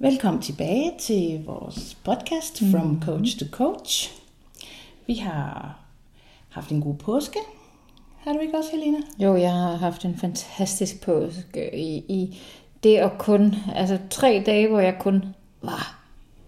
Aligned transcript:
Velkommen 0.00 0.42
tilbage 0.42 0.92
til 0.98 1.44
vores 1.46 1.98
podcast 2.04 2.62
From 2.70 2.86
mm. 2.86 3.02
Coach 3.02 3.38
to 3.38 3.46
Coach. 3.50 4.10
Vi 5.06 5.14
har 5.14 5.78
haft 6.48 6.70
en 6.70 6.80
god 6.80 6.94
påske. 6.94 7.38
Har 8.18 8.32
du 8.32 8.38
ikke 8.38 8.58
også, 8.58 8.70
Helena? 8.72 8.98
Jo, 9.18 9.36
jeg 9.36 9.52
har 9.52 9.76
haft 9.76 10.04
en 10.04 10.16
fantastisk 10.16 11.04
påske 11.04 11.78
i, 11.78 11.96
i 11.96 12.38
det 12.82 12.96
at 12.96 13.12
kun, 13.18 13.54
altså 13.74 13.98
tre 14.10 14.42
dage, 14.46 14.68
hvor 14.68 14.80
jeg 14.80 14.96
kun 15.00 15.24
var 15.62 16.04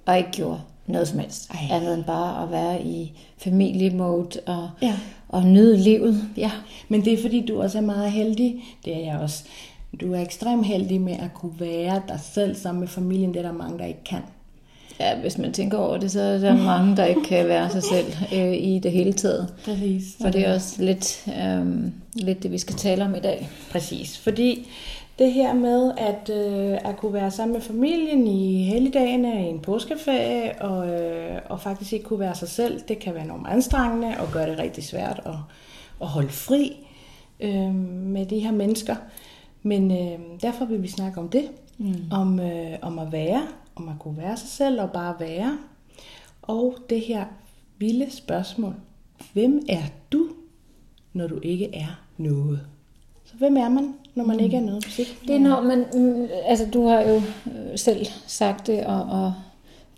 og 0.07 0.19
ikke 0.19 0.31
gjorde 0.33 0.61
noget 0.87 1.09
som 1.09 1.19
helst. 1.19 1.51
Ej. 1.51 1.77
Andet 1.77 1.95
end 1.95 2.05
bare 2.05 2.43
at 2.43 2.51
være 2.51 2.83
i 2.83 3.13
familiemode 3.39 4.41
og, 4.47 4.71
ja. 4.83 4.99
og 5.29 5.45
nyde 5.45 5.77
livet. 5.77 6.29
Ja. 6.37 6.51
Men 6.89 7.05
det 7.05 7.13
er 7.13 7.23
fordi, 7.23 7.47
du 7.47 7.63
også 7.63 7.79
er 7.79 7.83
meget 7.83 8.13
heldig. 8.13 8.63
Det 8.85 8.97
er 8.97 9.01
jeg 9.01 9.19
også. 9.19 9.45
Du 10.01 10.13
er 10.13 10.21
ekstremt 10.21 10.67
heldig 10.67 11.01
med 11.01 11.13
at 11.13 11.35
kunne 11.35 11.61
være 11.61 12.03
dig 12.09 12.21
selv 12.33 12.55
sammen 12.55 12.81
med 12.81 12.89
familien. 12.89 13.35
Det 13.35 13.39
er 13.39 13.47
der 13.47 13.53
mange, 13.53 13.79
der 13.79 13.85
ikke 13.85 14.05
kan. 14.05 14.23
Ja, 15.01 15.21
hvis 15.21 15.39
man 15.39 15.53
tænker 15.53 15.79
over 15.79 15.97
det, 15.97 16.11
så 16.11 16.21
er 16.21 16.39
der 16.39 16.57
mange, 16.77 16.97
der 16.97 17.05
ikke 17.05 17.23
kan 17.23 17.49
være 17.49 17.71
sig 17.71 17.83
selv 17.83 18.07
øh, 18.35 18.53
i 18.53 18.81
det 18.83 18.93
hele 18.93 19.13
taget. 19.13 19.55
Præcis. 19.65 20.03
For 20.21 20.31
det 20.31 20.47
er 20.47 20.55
også 20.55 20.83
lidt, 20.83 21.29
øh, 21.39 21.67
lidt 22.15 22.43
det, 22.43 22.53
vi 22.53 22.59
skal 22.59 22.75
tale 22.75 23.05
om 23.05 23.15
i 23.15 23.21
dag. 23.21 23.49
Præcis, 23.71 24.19
fordi 24.19 24.69
det 25.19 25.33
her 25.33 25.55
med 25.55 25.93
at, 25.97 26.31
øh, 26.31 26.79
at 26.85 26.97
kunne 26.97 27.13
være 27.13 27.31
sammen 27.31 27.53
med 27.53 27.61
familien 27.61 28.27
i 28.27 28.65
helligdagene, 28.65 29.47
i 29.47 29.49
en 29.49 29.61
påskeferie, 29.61 30.63
og, 30.63 30.89
øh, 30.89 31.39
og 31.49 31.61
faktisk 31.61 31.93
ikke 31.93 32.05
kunne 32.05 32.21
være 32.21 32.35
sig 32.35 32.49
selv, 32.49 32.81
det 32.89 32.99
kan 32.99 33.15
være 33.15 33.25
enormt 33.25 33.49
anstrengende 33.49 34.15
og 34.19 34.29
gøre 34.33 34.51
det 34.51 34.59
rigtig 34.59 34.85
svært 34.85 35.21
at, 35.27 35.35
at 36.01 36.07
holde 36.07 36.29
fri 36.29 36.77
øh, 37.41 37.75
med 37.75 38.27
de 38.27 38.39
her 38.39 38.53
mennesker. 38.53 38.97
Men 39.63 39.91
øh, 39.91 40.19
derfor 40.43 40.65
vil 40.65 40.83
vi 40.83 40.89
snakke 40.89 41.21
om 41.21 41.29
det, 41.29 41.51
mm. 41.79 41.95
om, 42.11 42.41
øh, 42.41 42.79
om 42.83 42.99
at 42.99 43.13
være, 43.13 43.43
om 43.75 43.89
at 43.89 43.95
kunne 43.99 44.17
være 44.17 44.37
sig 44.37 44.49
selv 44.49 44.81
og 44.81 44.91
bare 44.91 45.15
være. 45.21 45.59
Og 46.43 46.77
det 46.91 47.01
her 47.01 47.25
vilde 47.79 48.11
spørgsmål, 48.11 48.75
hvem 49.33 49.63
er 49.69 49.83
du, 50.13 50.29
når 51.13 51.27
du 51.27 51.39
ikke 51.43 51.75
er 51.75 52.01
noget? 52.17 52.61
Så 53.25 53.37
hvem 53.39 53.57
er 53.57 53.69
man, 53.69 53.95
når 54.15 54.25
man 54.25 54.37
mm. 54.37 54.43
ikke 54.43 54.57
er 54.57 54.61
noget 54.61 54.87
musik? 54.87 55.19
Det 55.27 55.35
er 55.35 55.41
når 55.41 55.61
man, 55.61 55.85
mm, 55.95 56.27
altså 56.45 56.67
du 56.73 56.87
har 56.87 57.01
jo 57.01 57.17
øh, 57.47 57.79
selv 57.79 58.07
sagt 58.27 58.67
det, 58.67 58.87
og, 58.87 59.03
og 59.03 59.35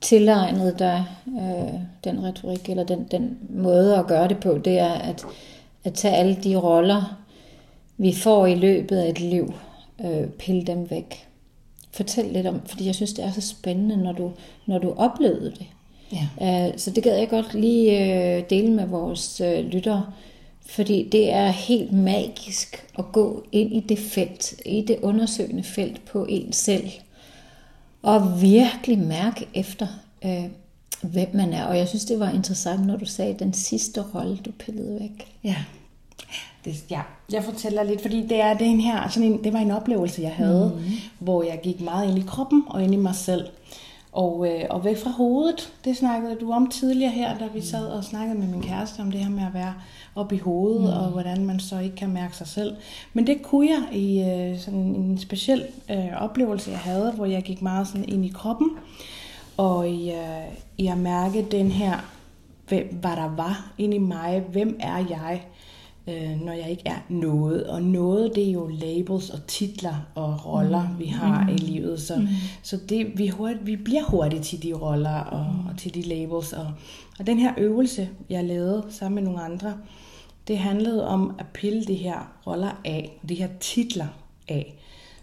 tilegnet 0.01 0.79
dig 0.79 1.05
øh, 1.27 1.81
den 2.05 2.25
retorik, 2.25 2.70
eller 2.70 2.84
den, 2.84 3.06
den 3.11 3.39
måde 3.51 3.97
at 3.97 4.06
gøre 4.06 4.29
det 4.29 4.39
på, 4.39 4.58
det 4.58 4.79
er 4.79 4.92
at, 4.92 5.25
at 5.84 5.95
tage 5.95 6.17
alle 6.17 6.34
de 6.45 6.56
roller, 6.56 7.17
vi 7.97 8.15
får 8.15 8.47
i 8.47 8.55
løbet 8.55 8.97
af 8.97 9.09
et 9.09 9.21
liv, 9.21 9.55
øh, 10.05 10.29
pille 10.29 10.62
dem 10.62 10.91
væk. 10.91 11.29
Fortæl 11.91 12.25
lidt 12.25 12.47
om, 12.47 12.61
fordi 12.67 12.87
jeg 12.87 12.95
synes, 12.95 13.12
det 13.12 13.25
er 13.25 13.33
så 13.33 13.41
spændende, 13.41 13.97
når 13.97 14.12
du, 14.12 14.33
når 14.67 14.79
du 14.79 14.95
oplevede 14.97 15.51
det. 15.51 15.67
Ja. 16.13 16.69
Øh, 16.69 16.79
så 16.79 16.91
det 16.91 17.03
gad 17.03 17.17
jeg 17.17 17.29
godt 17.29 17.55
lige 17.55 18.15
øh, 18.15 18.43
dele 18.51 18.73
med 18.73 18.87
vores 18.87 19.41
øh, 19.41 19.65
lyttere, 19.65 20.07
fordi 20.67 21.09
det 21.13 21.33
er 21.33 21.48
helt 21.48 21.93
magisk 21.93 22.87
at 22.98 23.05
gå 23.13 23.45
ind 23.53 23.73
i 23.73 23.81
det 23.81 23.98
felt, 23.98 24.55
i 24.67 24.85
det 24.89 24.98
undersøgende 25.03 25.63
felt 25.63 26.05
på 26.05 26.25
en 26.29 26.53
selv, 26.53 26.91
og 28.03 28.43
virkelig 28.43 28.98
mærke 28.98 29.48
efter, 29.55 29.87
øh, 30.25 30.45
hvem 31.03 31.29
man 31.35 31.53
er. 31.53 31.65
Og 31.65 31.79
jeg 31.79 31.89
synes, 31.89 32.05
det 32.05 32.20
var 32.20 32.31
interessant, 32.31 32.87
når 32.87 32.97
du 32.97 33.05
sagde 33.05 33.35
den 33.39 33.53
sidste 33.53 34.03
rolle, 34.15 34.37
du 34.37 34.51
pillede 34.59 35.01
væk. 35.01 35.27
Ja. 35.45 35.57
Det, 36.65 36.84
ja, 36.91 37.01
jeg 37.33 37.45
fortæller 37.45 37.83
lidt, 37.83 38.03
fordi 38.03 38.27
det 38.27 38.41
er 38.41 38.55
den 38.55 38.81
her, 38.81 39.09
sådan 39.09 39.33
en, 39.33 39.45
det 39.45 39.53
var 39.53 39.59
en 39.59 39.70
oplevelse, 39.70 40.23
jeg 40.23 40.33
havde, 40.33 40.73
mm. 40.77 40.92
hvor 41.19 41.42
jeg 41.42 41.61
gik 41.62 41.81
meget 41.81 42.09
ind 42.09 42.19
i 42.19 42.25
kroppen 42.27 42.64
og 42.67 42.83
ind 42.83 42.95
i 42.95 42.97
mig 42.97 43.14
selv. 43.14 43.48
Og, 44.12 44.47
øh, 44.48 44.64
og 44.70 44.84
væk 44.84 44.98
fra 44.98 45.11
hovedet, 45.11 45.73
det 45.84 45.97
snakkede 45.97 46.37
du 46.41 46.53
om 46.53 46.67
tidligere 46.70 47.12
her, 47.12 47.39
da 47.39 47.47
vi 47.55 47.61
sad 47.61 47.87
og 47.87 48.05
snakkede 48.05 48.39
med 48.39 48.47
min 48.47 48.62
kæreste 48.62 49.01
om 49.01 49.11
det 49.11 49.20
her 49.20 49.31
med 49.31 49.47
at 49.47 49.55
være 49.55 49.75
op 50.14 50.33
i 50.33 50.39
hovedet, 50.39 50.80
mm. 50.80 50.86
og 50.86 51.08
hvordan 51.08 51.45
man 51.45 51.61
så 51.61 51.79
ikke 51.79 51.96
kan 51.96 52.13
mærke 52.13 52.36
sig 52.36 52.46
selv. 52.46 52.77
Men 53.13 53.27
det 53.27 53.42
kunne 53.42 53.69
jeg 53.70 53.98
i 53.98 54.20
øh, 54.20 54.58
sådan 54.58 54.80
en 54.80 55.19
speciel 55.19 55.67
øh, 55.91 56.23
oplevelse, 56.23 56.70
jeg 56.70 56.79
havde, 56.79 57.13
hvor 57.13 57.27
jeg 57.27 57.42
gik 57.42 57.63
meget 57.63 57.86
sådan 57.86 58.08
ind 58.08 58.25
i 58.25 58.33
kroppen, 58.35 58.70
og 59.57 59.89
i, 59.89 60.11
øh, 60.11 60.45
i 60.79 60.86
at 60.86 60.98
mærke 60.98 61.46
den 61.51 61.70
her, 61.70 61.98
hvem, 62.69 62.98
hvad 63.01 63.11
der 63.11 63.35
var 63.36 63.73
inde 63.79 63.96
i 63.96 63.98
mig, 63.98 64.45
hvem 64.52 64.77
er 64.80 65.05
jeg, 65.11 65.42
øh, 66.08 66.40
når 66.40 66.52
jeg 66.52 66.70
ikke 66.70 66.83
er 66.86 66.98
noget. 67.08 67.67
Og 67.67 67.83
noget, 67.83 68.33
det 68.35 68.48
er 68.48 68.52
jo 68.52 68.67
labels 68.67 69.30
og 69.30 69.46
titler 69.46 69.95
og 70.14 70.46
roller, 70.46 70.89
mm. 70.89 70.98
vi 70.98 71.07
har 71.07 71.42
mm. 71.42 71.48
i 71.48 71.57
livet. 71.57 72.01
Så, 72.01 72.17
mm. 72.17 72.27
så 72.63 72.79
det, 72.89 73.18
vi, 73.18 73.29
hurtigt, 73.29 73.67
vi 73.67 73.77
bliver 73.77 74.02
hurtigt 74.02 74.45
til 74.45 74.63
de 74.63 74.73
roller 74.73 75.18
og, 75.18 75.46
mm. 75.55 75.67
og 75.67 75.79
til 75.79 75.95
de 75.95 76.02
labels. 76.02 76.52
Og, 76.52 76.67
og 77.18 77.27
den 77.27 77.39
her 77.39 77.55
øvelse, 77.58 78.08
jeg 78.30 78.45
lavede 78.45 78.85
sammen 78.89 79.14
med 79.14 79.33
nogle 79.33 79.45
andre, 79.45 79.74
det 80.48 80.58
handlede 80.58 81.08
om 81.08 81.35
at 81.39 81.46
pille 81.55 81.85
de 81.85 81.95
her 81.95 82.33
roller 82.46 82.80
af, 82.84 83.20
de 83.29 83.34
her 83.34 83.48
titler 83.61 84.07
af. 84.48 84.74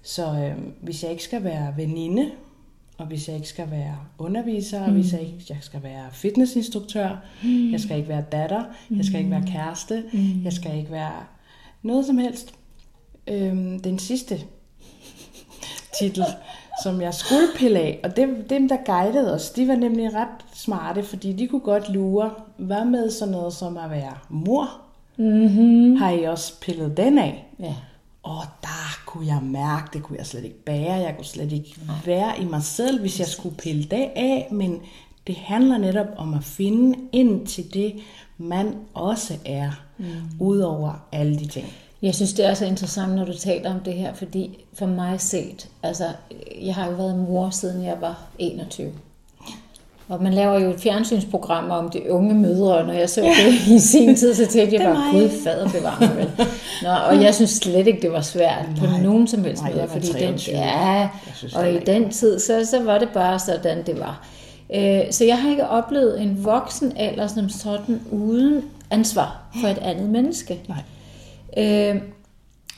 Så 0.03 0.25
øh, 0.25 0.57
hvis 0.81 1.03
jeg 1.03 1.11
ikke 1.11 1.23
skal 1.23 1.43
være 1.43 1.73
veninde, 1.77 2.31
og 2.99 3.05
hvis 3.05 3.27
jeg 3.27 3.35
ikke 3.35 3.47
skal 3.47 3.71
være 3.71 3.97
underviser, 4.17 4.87
mm. 4.87 4.93
hvis 4.93 5.13
jeg 5.13 5.21
ikke 5.21 5.45
jeg 5.49 5.57
skal 5.61 5.83
være 5.83 6.05
fitnessinstruktør, 6.11 7.09
mm. 7.43 7.71
jeg 7.71 7.79
skal 7.79 7.97
ikke 7.97 8.09
være 8.09 8.23
datter, 8.31 8.63
jeg 8.89 9.05
skal 9.05 9.19
ikke 9.19 9.31
være 9.31 9.39
mm. 9.39 9.47
kæreste, 9.47 10.03
mm. 10.13 10.43
jeg 10.43 10.53
skal 10.53 10.77
ikke 10.77 10.91
være 10.91 11.23
noget 11.83 12.05
som 12.05 12.17
helst. 12.17 12.53
Øhm, 13.27 13.79
den 13.79 13.99
sidste 13.99 14.39
titel, 15.99 16.25
som 16.83 17.01
jeg 17.01 17.13
skulle 17.13 17.47
pille 17.55 17.79
af, 17.79 17.99
og 18.03 18.15
dem, 18.15 18.47
dem 18.49 18.69
der 18.69 18.77
guidede 18.85 19.33
os, 19.33 19.49
de 19.49 19.67
var 19.67 19.75
nemlig 19.75 20.13
ret 20.13 20.45
smarte, 20.53 21.03
fordi 21.03 21.33
de 21.33 21.47
kunne 21.47 21.61
godt 21.61 21.89
lure, 21.89 22.31
hvad 22.57 22.85
med 22.85 23.11
sådan 23.11 23.31
noget 23.31 23.53
som 23.53 23.77
at 23.77 23.89
være 23.89 24.17
mor? 24.29 24.81
Mm-hmm. 25.17 25.95
Har 25.95 26.11
I 26.11 26.23
også 26.23 26.59
pillet 26.59 26.97
den 26.97 27.17
af? 27.17 27.45
Ja 27.59 27.75
og 28.23 28.43
der 28.61 28.88
kunne 29.09 29.27
jeg 29.27 29.39
mærke, 29.43 29.89
det 29.93 30.03
kunne 30.03 30.17
jeg 30.17 30.25
slet 30.25 30.43
ikke 30.43 30.63
bære, 30.63 30.93
jeg 30.93 31.13
kunne 31.15 31.25
slet 31.25 31.51
ikke 31.51 31.75
være 32.05 32.41
i 32.41 32.45
mig 32.45 32.63
selv, 32.63 32.99
hvis 32.99 33.19
jeg 33.19 33.27
skulle 33.27 33.55
pille 33.57 33.83
det 33.83 34.09
af, 34.15 34.47
men 34.51 34.81
det 35.27 35.35
handler 35.35 35.77
netop 35.77 36.07
om 36.17 36.33
at 36.33 36.43
finde 36.43 36.97
ind 37.11 37.47
til 37.47 37.73
det, 37.73 37.93
man 38.37 38.75
også 38.93 39.33
er, 39.45 39.71
mm. 39.97 40.05
udover 40.39 41.07
alle 41.11 41.39
de 41.39 41.47
ting. 41.47 41.67
Jeg 42.01 42.15
synes, 42.15 42.33
det 42.33 42.45
er 42.45 42.53
så 42.53 42.65
interessant, 42.65 43.15
når 43.15 43.25
du 43.25 43.37
taler 43.37 43.73
om 43.73 43.79
det 43.79 43.93
her, 43.93 44.13
fordi 44.13 44.65
for 44.73 44.85
mig 44.85 45.21
set, 45.21 45.69
altså, 45.83 46.05
jeg 46.61 46.75
har 46.75 46.89
jo 46.89 46.95
været 46.95 47.19
mor, 47.19 47.49
siden 47.49 47.83
jeg 47.83 47.97
var 48.01 48.27
21. 48.39 48.93
Og 50.09 50.23
man 50.23 50.33
laver 50.33 50.59
jo 50.59 50.69
et 50.69 50.79
fjernsynsprogram 50.79 51.71
om 51.71 51.89
de 51.89 52.11
unge 52.11 52.33
mødre, 52.33 52.87
når 52.87 52.93
jeg 52.93 53.09
så 53.09 53.21
det 53.21 53.75
i 53.75 53.79
sin 53.79 54.15
tid, 54.15 54.35
så 54.35 54.45
tænkte 54.45 54.75
jeg 54.75 54.85
bare, 54.85 55.11
gud 55.11 55.29
fader 55.43 55.69
bevar 55.69 55.97
mig 55.99 56.17
vel. 56.17 56.47
Nå, 56.83 56.89
og 56.89 57.23
jeg 57.23 57.35
synes 57.35 57.49
slet 57.49 57.87
ikke, 57.87 58.01
det 58.01 58.11
var 58.11 58.21
svært 58.21 58.65
på 58.79 58.85
nej, 58.85 59.01
nogen 59.01 59.27
som 59.27 59.43
helst 59.43 59.63
måde, 59.63 59.87
fordi 59.87 60.07
den, 60.07 60.35
ja, 60.35 61.09
og 61.55 61.71
i 61.73 61.79
den 61.79 62.09
tid, 62.09 62.39
så, 62.39 62.65
så 62.65 62.83
var 62.83 62.97
det 62.97 63.09
bare 63.13 63.39
sådan, 63.39 63.85
det 63.85 63.99
var. 63.99 64.27
Øh, 64.75 65.01
så 65.11 65.25
jeg 65.25 65.41
har 65.41 65.49
ikke 65.49 65.67
oplevet 65.67 66.21
en 66.21 66.45
voksen 66.45 66.97
alder 66.97 67.27
som 67.27 67.49
sådan, 67.49 68.01
uden 68.11 68.63
ansvar 68.91 69.41
for 69.61 69.67
et 69.67 69.77
andet 69.77 70.09
menneske. 70.09 70.59
Nej. 70.67 70.83
Øh, 71.65 72.01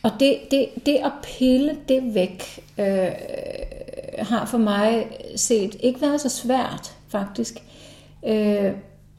og 0.03 0.11
det, 0.19 0.37
det, 0.51 0.67
det 0.85 0.97
at 1.03 1.11
pille 1.23 1.75
det 1.89 2.15
væk, 2.15 2.59
øh, 2.77 3.07
har 4.19 4.45
for 4.45 4.57
mig 4.57 5.07
set 5.35 5.75
ikke 5.79 6.01
været 6.01 6.21
så 6.21 6.29
svært 6.29 6.95
faktisk. 7.11 7.63
Øh, 8.27 8.71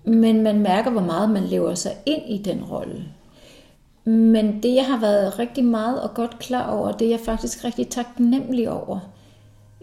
men 0.04 0.42
man 0.42 0.60
mærker, 0.60 0.90
hvor 0.90 1.00
meget 1.00 1.30
man 1.30 1.44
lever 1.44 1.74
sig 1.74 1.92
ind 2.06 2.22
i 2.28 2.38
den 2.38 2.64
rolle. 2.64 3.04
Men 4.04 4.62
det, 4.62 4.74
jeg 4.74 4.86
har 4.86 5.00
været 5.00 5.38
rigtig 5.38 5.64
meget 5.64 6.02
og 6.02 6.14
godt 6.14 6.38
klar 6.38 6.70
over, 6.70 6.92
det 6.92 7.06
er 7.06 7.10
jeg 7.10 7.20
faktisk 7.20 7.64
rigtig 7.64 7.88
taknemmelig 7.88 8.70
over. 8.70 8.98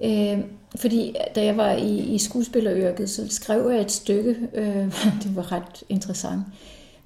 Øh, 0.04 0.40
fordi 0.76 1.16
da 1.36 1.46
jeg 1.46 1.58
var 1.58 1.72
i, 1.72 1.98
i 1.98 2.18
skuespilleryrket, 2.18 3.10
så 3.10 3.28
skrev 3.30 3.70
jeg 3.70 3.82
et 3.82 3.92
stykke, 3.92 4.36
øh, 4.54 4.96
det 5.24 5.36
var 5.36 5.52
ret 5.52 5.84
interessant, 5.90 6.42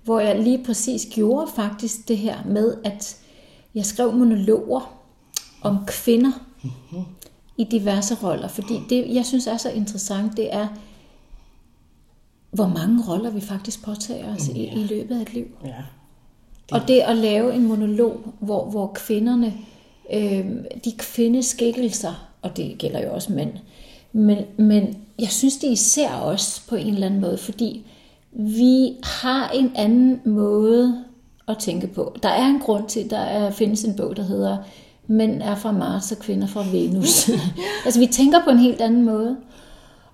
hvor 0.03 0.19
jeg 0.19 0.39
lige 0.39 0.63
præcis 0.63 1.07
gjorde 1.11 1.51
faktisk 1.55 2.07
det 2.07 2.17
her 2.17 2.37
med, 2.45 2.75
at 2.83 3.17
jeg 3.75 3.85
skrev 3.85 4.13
monologer 4.13 4.99
om 5.61 5.77
kvinder 5.87 6.31
mm-hmm. 6.63 7.03
i 7.57 7.63
diverse 7.63 8.15
roller. 8.23 8.47
Fordi 8.47 8.73
det, 8.89 9.15
jeg 9.15 9.25
synes 9.25 9.47
er 9.47 9.57
så 9.57 9.69
interessant, 9.69 10.37
det 10.37 10.53
er, 10.53 10.67
hvor 12.53 12.67
mange 12.67 13.03
roller 13.09 13.29
vi 13.29 13.41
faktisk 13.41 13.85
påtager 13.85 14.35
os 14.35 14.49
ja. 14.49 14.53
i, 14.53 14.63
i 14.63 14.83
løbet 14.83 15.17
af 15.17 15.21
et 15.21 15.33
liv. 15.33 15.45
Ja. 15.65 15.67
Det. 16.69 16.81
Og 16.81 16.87
det 16.87 16.99
at 16.99 17.17
lave 17.17 17.53
en 17.53 17.67
monolog, 17.67 18.33
hvor, 18.39 18.65
hvor 18.65 18.91
kvinderne, 18.95 19.53
øh, 20.13 20.45
de 20.85 20.91
kvindeskikkelser, 20.97 22.27
og 22.41 22.57
det 22.57 22.77
gælder 22.77 23.03
jo 23.03 23.13
også 23.13 23.33
mænd, 23.33 23.51
men, 24.13 24.37
men 24.57 24.97
jeg 25.19 25.29
synes 25.29 25.57
det 25.57 25.67
især 25.67 26.11
også 26.11 26.61
på 26.67 26.75
en 26.75 26.93
eller 26.93 27.07
anden 27.07 27.21
måde, 27.21 27.37
fordi 27.37 27.85
vi 28.31 28.95
har 29.03 29.49
en 29.49 29.71
anden 29.75 30.21
måde 30.25 31.03
at 31.47 31.57
tænke 31.57 31.87
på. 31.87 32.15
Der 32.23 32.29
er 32.29 32.45
en 32.45 32.59
grund 32.59 32.87
til, 32.87 33.09
der 33.09 33.19
er, 33.19 33.51
findes 33.51 33.83
en 33.83 33.95
bog, 33.95 34.17
der 34.17 34.23
hedder 34.23 34.57
mænd 35.07 35.41
er 35.41 35.55
fra 35.55 35.71
Mars 35.71 36.11
og 36.11 36.17
kvinder 36.17 36.47
fra 36.47 36.63
Venus. 36.71 37.29
altså 37.85 37.99
vi 37.99 38.07
tænker 38.07 38.43
på 38.43 38.49
en 38.49 38.59
helt 38.59 38.81
anden 38.81 39.05
måde. 39.05 39.37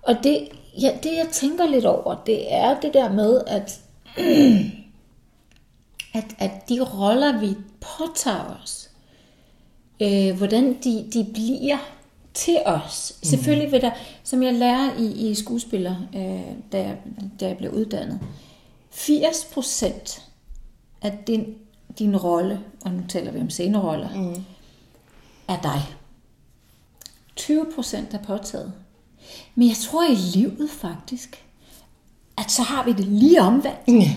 Og 0.02 0.16
det, 0.24 0.48
ja, 0.82 0.98
det 1.04 1.18
jeg 1.18 1.28
tænker 1.32 1.68
lidt 1.68 1.86
over, 1.86 2.16
det 2.26 2.54
er 2.54 2.80
det 2.80 2.94
der 2.94 3.14
med, 3.14 3.42
at, 3.48 3.80
at, 6.20 6.26
at 6.38 6.70
de 6.70 6.82
roller, 6.82 7.40
vi 7.40 7.56
påtager 7.82 8.60
os, 8.64 8.90
øh, 10.02 10.38
hvordan 10.38 10.78
de, 10.84 11.10
de 11.14 11.28
bliver 11.34 11.78
til 12.34 12.58
os. 12.66 13.18
Mm. 13.22 13.28
Selvfølgelig 13.28 13.72
vil 13.72 13.82
der, 13.82 13.92
som 14.24 14.44
jeg 14.44 14.54
lærer 14.54 15.00
i, 15.00 15.30
i 15.30 15.36
skuespiller, 15.36 15.96
øh, 16.16 16.56
da, 16.72 16.82
jeg, 16.82 16.98
da 17.40 17.48
jeg 17.48 17.58
blev 17.58 17.72
uddannet, 17.72 18.20
80 18.92 19.48
procent 19.54 20.26
af 21.02 21.18
din, 21.28 21.56
din 22.00 22.18
rolle, 22.18 22.60
og 22.86 22.92
nu 22.92 23.04
taler 23.10 23.32
vi 23.32 23.40
om 23.40 23.50
sceneroller, 23.50 24.16
mm. 24.16 24.44
er 25.48 25.62
dig. 25.62 25.82
20 27.36 27.66
procent 27.76 28.14
er 28.14 28.24
påtaget. 28.24 28.74
Men 29.56 29.68
jeg 29.68 29.78
tror 29.78 30.04
i 30.04 30.16
livet 30.16 30.70
faktisk, 30.70 31.44
at 32.38 32.52
så 32.52 32.62
har 32.62 32.84
vi 32.84 32.92
det 32.92 33.06
lige 33.06 33.42
omvendt. 33.42 33.88
Ja. 33.88 34.16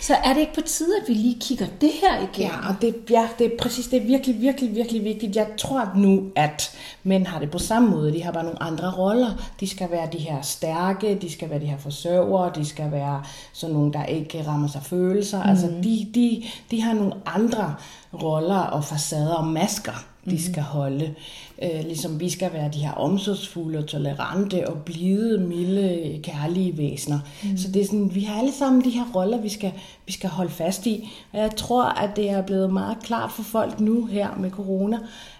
Så 0.00 0.14
er 0.14 0.32
det 0.32 0.40
ikke 0.40 0.54
på 0.54 0.60
tide, 0.60 0.96
at 1.02 1.08
vi 1.08 1.14
lige 1.14 1.40
kigger 1.40 1.66
det 1.80 1.90
her 2.00 2.18
igen? 2.18 2.46
Ja, 2.46 2.68
og 2.68 2.74
det, 2.80 2.94
ja, 3.10 3.28
det 3.38 3.46
er 3.46 3.50
præcis, 3.58 3.86
det 3.86 4.02
er 4.02 4.06
virkelig, 4.06 4.40
virkelig, 4.40 4.74
virkelig 4.74 5.04
vigtigt. 5.04 5.36
Jeg 5.36 5.46
tror 5.58 5.90
nu, 5.96 6.30
at 6.36 6.76
mænd 7.02 7.26
har 7.26 7.38
det 7.38 7.50
på 7.50 7.58
samme 7.58 7.90
måde. 7.90 8.12
De 8.12 8.22
har 8.22 8.32
bare 8.32 8.44
nogle 8.44 8.62
andre 8.62 8.92
roller. 8.92 9.30
De 9.60 9.68
skal 9.68 9.90
være 9.90 10.08
de 10.12 10.18
her 10.18 10.42
stærke, 10.42 11.18
de 11.20 11.32
skal 11.32 11.50
være 11.50 11.60
de 11.60 11.66
her 11.66 11.78
forsørgere, 11.78 12.52
de 12.54 12.64
skal 12.64 12.92
være 12.92 13.22
sådan 13.52 13.74
nogle, 13.74 13.92
der 13.92 14.04
ikke 14.04 14.46
rammer 14.46 14.68
sig 14.68 14.82
følelser. 14.82 15.42
Mm. 15.42 15.50
Altså, 15.50 15.66
de, 15.66 16.08
de, 16.14 16.44
de 16.70 16.82
har 16.82 16.94
nogle 16.94 17.12
andre 17.26 17.74
roller 18.22 18.60
og 18.60 18.84
facader 18.84 19.34
og 19.34 19.46
masker 19.46 20.06
de 20.26 20.30
mhm. 20.30 20.38
skal 20.38 20.62
holde. 20.62 21.14
Øh, 21.62 21.84
ligesom 21.84 22.20
vi 22.20 22.30
skal 22.30 22.52
være 22.52 22.70
de 22.74 22.78
her 22.78 22.92
omsorgsfulde, 22.92 23.82
tolerante 23.82 24.68
og 24.68 24.78
blide, 24.78 25.38
milde, 25.38 26.20
kærlige 26.22 26.78
væsener. 26.78 27.18
Mm. 27.44 27.56
Så 27.56 27.68
det 27.70 27.82
er 27.82 27.86
sådan, 27.86 28.14
vi 28.14 28.20
har 28.20 28.38
alle 28.38 28.52
sammen 28.52 28.84
de 28.84 28.90
her 28.90 29.04
roller, 29.14 29.40
vi 29.40 29.48
skal, 29.48 29.72
vi 30.06 30.12
skal 30.12 30.30
holde 30.30 30.50
fast 30.50 30.86
i. 30.86 31.08
Og 31.32 31.38
jeg 31.38 31.56
tror, 31.56 31.84
at 31.84 32.16
det 32.16 32.30
er 32.30 32.42
blevet 32.42 32.72
meget 32.72 32.96
klart 33.02 33.32
for 33.32 33.42
folk 33.42 33.80
nu 33.80 34.06
her 34.06 34.28
med 34.38 34.50
corona, 34.50 34.98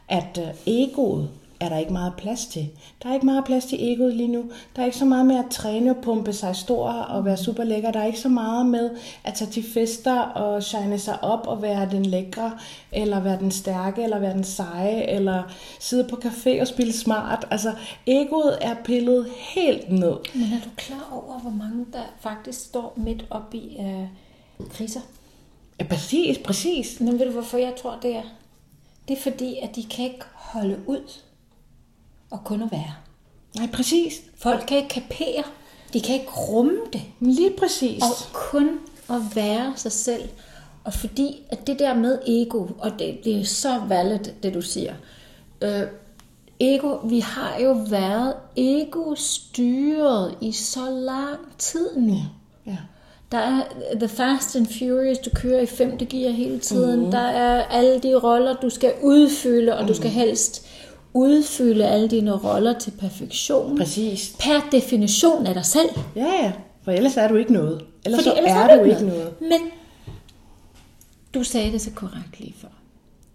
at 0.09 0.41
øh, 0.43 0.75
egoet 0.75 1.29
er 1.61 1.69
der 1.69 1.79
ikke 1.79 1.93
meget 1.93 2.13
plads 2.17 2.47
til. 2.47 2.69
Der 3.03 3.09
er 3.09 3.15
ikke 3.15 3.27
meget 3.27 3.45
plads 3.45 3.65
til 3.65 3.93
egoet 3.93 4.17
lige 4.17 4.29
nu. 4.29 4.45
Der 4.77 4.83
er 4.83 4.87
ikke 4.87 4.97
så 4.97 5.05
meget 5.05 5.27
med 5.27 5.37
at 5.37 5.51
træne 5.51 5.91
og 5.91 5.97
pumpe 6.03 6.33
sig 6.33 6.57
stor 6.57 6.89
og 6.89 7.25
være 7.25 7.37
super 7.37 7.65
lækker. 7.65 7.91
Der 7.91 8.01
er 8.01 8.07
ikke 8.07 8.21
så 8.21 8.29
meget 8.29 8.67
med 8.67 8.91
at 9.25 9.35
tage 9.35 9.51
til 9.51 9.65
fester 9.75 10.21
og 10.21 10.63
shine 10.63 10.99
sig 10.99 11.25
op 11.25 11.47
og 11.47 11.63
være 11.63 11.89
den 11.91 12.07
lækre, 12.07 12.59
eller 12.93 13.21
være 13.21 13.39
den 13.39 13.51
stærke, 13.51 14.03
eller 14.03 14.19
være 14.19 14.33
den 14.33 14.45
seje, 14.45 15.03
eller 15.03 15.43
sidde 15.81 16.09
på 16.09 16.17
café 16.25 16.61
og 16.61 16.67
spille 16.67 16.93
smart. 16.93 17.47
Altså, 17.51 17.73
egoet 18.07 18.59
er 18.61 18.75
pillet 18.85 19.27
helt 19.39 19.93
ned. 19.93 20.17
Men 20.35 20.53
er 20.53 20.61
du 20.65 20.71
klar 20.77 21.09
over, 21.13 21.39
hvor 21.39 21.51
mange 21.51 21.87
der 21.93 22.03
faktisk 22.21 22.61
står 22.61 22.95
midt 22.97 23.27
op 23.31 23.55
i 23.55 23.77
uh, 23.79 24.69
kriser? 24.71 25.01
Ja, 25.81 25.85
præcis, 25.85 26.39
præcis. 26.39 27.01
Men 27.01 27.19
ved 27.19 27.27
du, 27.27 27.33
hvorfor 27.33 27.59
jeg 27.59 27.75
tror, 27.83 27.99
det 28.03 28.17
er? 28.17 28.23
Det 29.09 29.17
er 29.17 29.21
fordi, 29.21 29.59
at 29.63 29.77
de 29.77 29.85
kan 29.85 30.05
ikke 30.05 30.25
holde 30.35 30.79
ud 30.87 31.13
og 32.31 32.45
kun 32.45 32.63
at 32.63 32.73
være. 32.73 32.95
Nej, 33.57 33.69
præcis. 33.73 34.23
Folk 34.37 34.65
kan 34.69 34.77
ikke 34.77 34.89
kapere. 34.89 35.43
De 35.93 36.01
kan 36.01 36.15
ikke 36.15 36.31
rumme 36.31 36.79
det. 36.93 37.03
Lige 37.21 37.51
præcis. 37.59 38.03
Og 38.03 38.33
kun 38.33 38.69
at 39.11 39.37
være 39.37 39.73
sig 39.77 39.93
selv. 39.93 40.29
Og 40.85 40.95
fordi 40.95 41.43
at 41.51 41.67
det 41.67 41.79
der 41.79 41.95
med 41.95 42.19
ego, 42.27 42.67
og 42.79 42.91
det, 42.99 43.19
det 43.25 43.41
er 43.41 43.45
så 43.45 43.81
valid, 43.89 44.19
det 44.43 44.55
du 44.55 44.61
siger. 44.63 44.95
Øh, 45.63 45.83
ego, 46.61 46.97
vi 47.05 47.21
har 47.21 47.59
jo 47.59 47.73
været 47.73 48.35
ego-styret 48.57 50.35
i 50.41 50.53
så 50.53 50.91
lang 50.91 51.39
tid 51.59 51.97
nu. 51.97 52.17
Ja. 52.67 52.77
Der 53.33 53.39
er 53.39 53.63
The 53.99 54.09
Fast 54.09 54.57
and 54.57 54.67
Furious, 54.67 55.19
du 55.19 55.31
kører 55.35 55.61
i 55.61 55.67
femte 55.67 56.05
gear 56.05 56.31
hele 56.31 56.59
tiden. 56.59 57.05
Mm. 57.05 57.11
Der 57.11 57.19
er 57.19 57.65
alle 57.65 57.99
de 57.99 58.15
roller, 58.15 58.55
du 58.55 58.71
skal 58.71 58.93
udfylde, 59.03 59.77
og 59.77 59.83
mm. 59.83 59.89
du 59.89 59.95
skal 59.95 60.11
mhm. 60.11 60.19
helst 60.19 60.66
udfylde 61.17 61.87
alle 61.87 62.09
dine 62.09 62.33
roller 62.33 62.79
til 62.79 62.91
perfektion. 62.91 63.79
Præcis. 63.79 64.37
Per 64.41 64.61
definition 64.73 65.47
af 65.47 65.55
dig 65.55 65.65
selv. 65.67 65.89
Ja, 66.17 66.25
ja. 66.43 66.53
For 66.83 66.93
ellers 66.93 67.17
er 67.17 67.29
du 67.29 67.35
ikke 67.35 67.53
noget. 67.53 67.85
Ellers, 68.05 68.25
Fordi 68.25 68.39
ellers 68.39 68.53
er, 68.53 68.57
er 68.57 68.77
du 68.77 68.83
ikke 68.85 69.07
noget. 69.07 69.35
noget. 69.41 69.41
Men 69.41 69.61
du 71.35 71.43
sagde 71.45 71.73
det 71.73 71.81
så 71.81 71.91
korrekt 71.91 72.41
lige 72.41 72.55
før. 72.59 72.69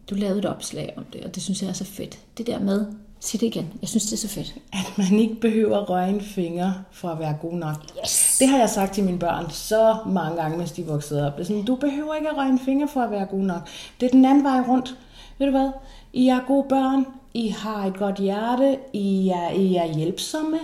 Du 0.10 0.16
lavede 0.16 0.40
et 0.40 0.46
opslag 0.46 0.94
om 0.98 1.04
det, 1.14 1.22
og 1.22 1.36
det 1.36 1.44
synes 1.44 1.62
jeg 1.62 1.70
er 1.70 1.74
så 1.74 1.86
fedt. 1.86 2.20
Det 2.38 2.48
der 2.48 2.60
med, 2.60 2.86
sig 3.20 3.40
det 3.42 3.48
igen, 3.48 3.74
jeg 3.82 3.90
synes 3.90 4.04
det 4.06 4.14
er 4.14 4.18
så 4.18 4.28
fedt. 4.28 4.56
At 4.74 4.98
man 4.98 5.20
ikke 5.20 5.36
behøver 5.36 5.78
at 5.78 5.90
røre 5.90 6.10
en 6.10 6.22
finger 6.22 6.72
for 6.92 7.10
at 7.10 7.20
være 7.20 7.38
god 7.42 7.54
nok. 7.54 7.76
Yes. 8.04 8.36
Det 8.40 8.48
har 8.48 8.58
jeg 8.60 8.70
sagt 8.70 8.94
til 8.94 9.04
mine 9.04 9.20
børn 9.20 9.46
så 9.50 9.98
mange 10.06 10.42
gange, 10.42 10.58
mens 10.58 10.72
de 10.72 10.86
voksede 10.86 11.28
op. 11.28 11.34
Det 11.36 11.42
er 11.42 11.46
sådan, 11.48 11.66
du 11.66 11.76
behøver 11.76 12.16
ikke 12.16 12.30
at 12.30 12.38
røre 12.38 12.50
en 12.50 12.60
finger 12.60 12.88
for 12.88 13.02
at 13.02 13.12
være 13.12 13.26
god 13.26 13.40
nok. 13.44 13.68
Det 14.00 14.06
er 14.06 14.10
den 14.12 14.26
anden 14.26 14.44
vej 14.44 14.60
rundt. 14.68 14.96
Ved 15.40 15.48
du 15.48 15.52
hvad? 15.52 15.70
I 16.14 16.28
er 16.28 16.40
gode 16.48 16.66
børn. 16.70 17.06
I 17.34 17.48
har 17.48 17.86
et 17.86 17.98
godt 17.98 18.18
hjerte, 18.18 18.78
I 18.94 19.30
er, 19.30 19.50
I 19.50 19.76
er 19.76 19.98
hjælpsomme, 19.98 20.60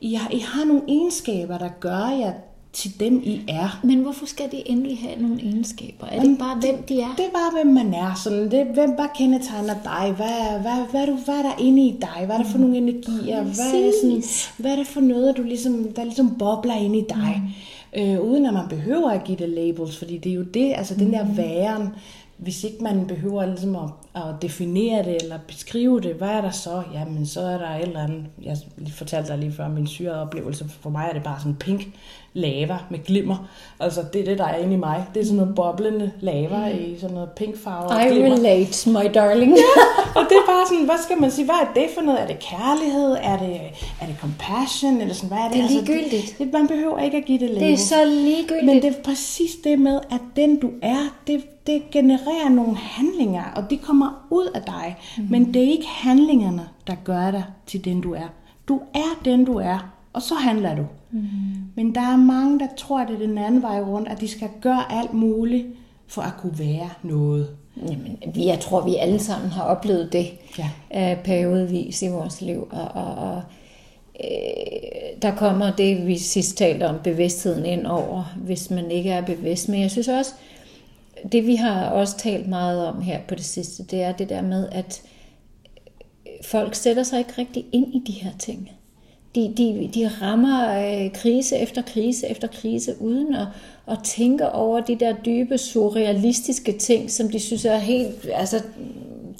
I 0.00 0.14
har, 0.14 0.30
I 0.30 0.38
har 0.38 0.64
nogle 0.64 0.82
egenskaber, 0.88 1.58
der 1.58 1.68
gør 1.80 2.18
jer 2.20 2.32
til 2.72 3.00
dem, 3.00 3.22
I 3.24 3.40
er. 3.48 3.80
Men 3.84 3.98
hvorfor 3.98 4.26
skal 4.26 4.50
de 4.52 4.68
endelig 4.68 4.98
have 4.98 5.22
nogle 5.22 5.42
egenskaber? 5.42 6.06
Er 6.06 6.22
det 6.22 6.38
bare, 6.38 6.56
hvem 6.56 6.82
de 6.82 7.00
er? 7.00 7.14
Det 7.16 7.24
er 7.24 7.30
bare, 7.32 7.62
hvem 7.62 7.74
man 7.74 7.94
er. 7.94 8.14
Sådan. 8.24 8.50
Det, 8.50 8.66
hvem, 8.66 8.90
hvad 8.90 9.06
kendetegner 9.14 9.74
dig? 9.84 10.12
Hvad, 10.16 10.60
hvad, 10.60 10.86
hvad, 10.90 11.06
hvad, 11.06 11.24
hvad 11.24 11.34
er 11.34 11.42
der 11.42 11.58
inde 11.58 11.86
i 11.86 11.96
dig? 12.00 12.26
Hvad 12.26 12.36
er 12.36 12.42
der 12.42 12.50
for 12.50 12.58
nogle 12.58 12.76
energier? 12.76 13.42
Hvad 13.42 13.72
er, 13.74 13.92
sådan, 14.02 14.22
hvad 14.58 14.72
er 14.72 14.76
det 14.76 14.86
for 14.86 15.00
noget, 15.00 15.36
du 15.36 15.42
ligesom, 15.42 15.92
der 15.96 16.04
ligesom 16.04 16.38
bobler 16.38 16.74
inde 16.74 16.98
i 16.98 17.04
dig? 17.08 17.42
Mm. 17.96 18.02
Øh, 18.02 18.20
uden 18.20 18.46
at 18.46 18.54
man 18.54 18.68
behøver 18.68 19.10
at 19.10 19.24
give 19.24 19.38
det 19.38 19.48
labels, 19.48 19.98
fordi 19.98 20.18
det 20.18 20.32
er 20.32 20.36
jo 20.36 20.42
det, 20.42 20.72
altså 20.76 20.94
den 20.94 21.12
der 21.12 21.24
mm. 21.24 21.36
væren, 21.36 21.88
hvis 22.42 22.64
ikke 22.64 22.84
man 22.84 23.06
behøver 23.06 23.46
ligesom 23.46 23.76
at, 23.76 23.90
at 24.14 24.42
definere 24.42 25.04
det 25.04 25.22
eller 25.22 25.38
beskrive 25.46 26.00
det, 26.00 26.14
hvad 26.14 26.28
er 26.28 26.40
der 26.40 26.50
så? 26.50 26.82
Jamen, 26.92 27.26
så 27.26 27.40
er 27.40 27.58
der 27.58 27.68
et 27.68 27.82
eller 27.82 28.02
andet, 28.02 28.24
jeg 28.42 28.56
fortalte 28.94 29.28
dig 29.28 29.38
lige 29.38 29.52
før, 29.52 29.68
min 29.68 29.86
syrede 29.86 30.22
oplevelse, 30.22 30.68
for 30.80 30.90
mig 30.90 31.06
er 31.08 31.12
det 31.12 31.22
bare 31.22 31.38
sådan 31.38 31.54
pink 31.54 31.86
lava 32.34 32.78
med 32.90 32.98
glimmer. 33.04 33.48
Altså, 33.80 34.04
det 34.12 34.20
er 34.20 34.24
det, 34.24 34.38
der 34.38 34.44
er 34.44 34.56
inde 34.56 34.72
i 34.74 34.76
mig. 34.76 35.04
Det 35.14 35.20
er 35.20 35.24
sådan 35.24 35.36
noget 35.36 35.54
boblende 35.54 36.12
lava 36.20 36.72
mm. 36.72 36.78
i 36.78 36.98
sådan 37.00 37.14
noget 37.14 37.30
pink 37.30 37.56
farve. 37.64 38.06
I 38.06 38.08
glimmer. 38.08 38.36
relate, 38.36 38.90
my 38.90 39.14
darling. 39.14 39.50
ja, 39.50 39.82
og 40.20 40.22
det 40.28 40.36
er 40.36 40.46
bare 40.46 40.66
sådan, 40.68 40.84
hvad 40.84 40.98
skal 41.04 41.20
man 41.20 41.30
sige, 41.30 41.44
hvad 41.44 41.54
er 41.54 41.72
det 41.74 41.86
for 41.94 42.02
noget? 42.02 42.20
Er 42.20 42.26
det 42.26 42.38
kærlighed? 42.38 43.16
Er 43.22 43.38
det, 43.38 43.60
er 44.00 44.06
det 44.06 44.16
compassion? 44.20 45.00
Eller 45.00 45.14
sådan, 45.14 45.28
hvad 45.28 45.38
er 45.38 45.48
det? 45.48 45.56
Det 45.56 45.64
er 45.64 45.68
ligegyldigt. 45.68 46.14
Altså, 46.14 46.34
det, 46.38 46.44
det, 46.44 46.52
man 46.52 46.68
behøver 46.68 46.98
ikke 46.98 47.16
at 47.16 47.24
give 47.24 47.38
det 47.38 47.50
label. 47.50 47.62
Det 47.62 47.72
er 47.72 47.78
så 47.78 48.04
ligegyldigt. 48.04 48.66
Men 48.66 48.82
det 48.82 48.88
er 48.96 49.02
præcis 49.04 49.50
det 49.64 49.78
med, 49.78 50.00
at 50.10 50.20
den 50.36 50.60
du 50.60 50.70
er, 50.82 51.16
det, 51.26 51.42
det 51.66 51.82
genererer 51.90 52.48
nogle 52.48 52.76
handlinger, 52.76 53.44
og 53.56 53.70
de 53.70 53.76
kommer 53.76 54.26
ud 54.30 54.46
af 54.54 54.62
dig. 54.62 54.96
Mm. 55.18 55.26
Men 55.30 55.54
det 55.54 55.64
er 55.64 55.70
ikke 55.70 55.86
handlingerne, 55.88 56.68
der 56.86 56.94
gør 57.04 57.30
dig 57.30 57.44
til 57.66 57.84
den 57.84 58.00
du 58.00 58.12
er. 58.14 58.28
Du 58.68 58.80
er 58.94 59.20
den 59.24 59.44
du 59.44 59.54
er, 59.54 59.92
og 60.12 60.22
så 60.22 60.34
handler 60.34 60.76
du. 60.76 60.86
Mm. 61.10 61.20
Men 61.74 61.94
der 61.94 62.00
er 62.00 62.16
mange, 62.16 62.58
der 62.58 62.66
tror, 62.76 63.00
at 63.00 63.08
det 63.08 63.14
er 63.14 63.26
den 63.26 63.38
anden 63.38 63.62
vej 63.62 63.80
rundt, 63.80 64.08
at 64.08 64.20
de 64.20 64.28
skal 64.28 64.48
gøre 64.60 64.92
alt 64.92 65.14
muligt 65.14 65.66
for 66.06 66.22
at 66.22 66.32
kunne 66.40 66.58
være 66.58 66.90
noget. 67.02 67.48
Jamen, 67.76 68.18
jeg 68.36 68.60
tror, 68.60 68.84
vi 68.84 68.96
alle 68.96 69.18
sammen 69.18 69.50
har 69.50 69.62
oplevet 69.62 70.12
det 70.12 70.26
ja. 70.58 71.12
uh, 71.12 71.22
periodevis 71.22 72.02
i 72.02 72.08
vores 72.08 72.40
liv. 72.40 72.68
Og, 72.70 72.88
og, 72.94 73.14
og 73.14 73.42
øh, 74.20 75.22
der 75.22 75.34
kommer 75.36 75.72
det, 75.76 76.06
vi 76.06 76.18
sidst 76.18 76.56
talte 76.56 76.88
om, 76.88 76.96
bevidstheden 77.04 77.66
ind 77.66 77.86
over, 77.86 78.34
hvis 78.36 78.70
man 78.70 78.90
ikke 78.90 79.10
er 79.10 79.22
bevidst. 79.22 79.68
Men 79.68 79.80
jeg 79.80 79.90
synes 79.90 80.08
også, 80.08 80.32
det 81.32 81.46
vi 81.46 81.56
har 81.56 81.86
også 81.86 82.16
talt 82.16 82.48
meget 82.48 82.86
om 82.86 83.00
her 83.00 83.20
på 83.28 83.34
det 83.34 83.44
sidste, 83.44 83.84
det 83.84 84.02
er 84.02 84.12
det 84.12 84.28
der 84.28 84.42
med, 84.42 84.68
at 84.72 85.02
folk 86.44 86.74
sætter 86.74 87.02
sig 87.02 87.18
ikke 87.18 87.32
rigtig 87.38 87.66
ind 87.72 87.94
i 87.94 88.02
de 88.06 88.12
her 88.12 88.30
ting. 88.38 88.70
De, 89.34 89.54
de, 89.56 89.90
de 89.94 90.10
rammer 90.22 90.78
øh, 90.78 91.12
krise 91.12 91.56
efter 91.56 91.82
krise 91.82 92.26
efter 92.26 92.48
krise, 92.48 92.94
uden 93.00 93.34
at, 93.34 93.46
at 93.88 93.98
tænke 94.04 94.52
over 94.52 94.80
de 94.80 94.96
der 94.96 95.12
dybe, 95.12 95.58
surrealistiske 95.58 96.78
ting, 96.78 97.10
som 97.10 97.28
de 97.28 97.40
synes 97.40 97.64
er 97.64 97.76
helt... 97.76 98.28
Altså, 98.34 98.62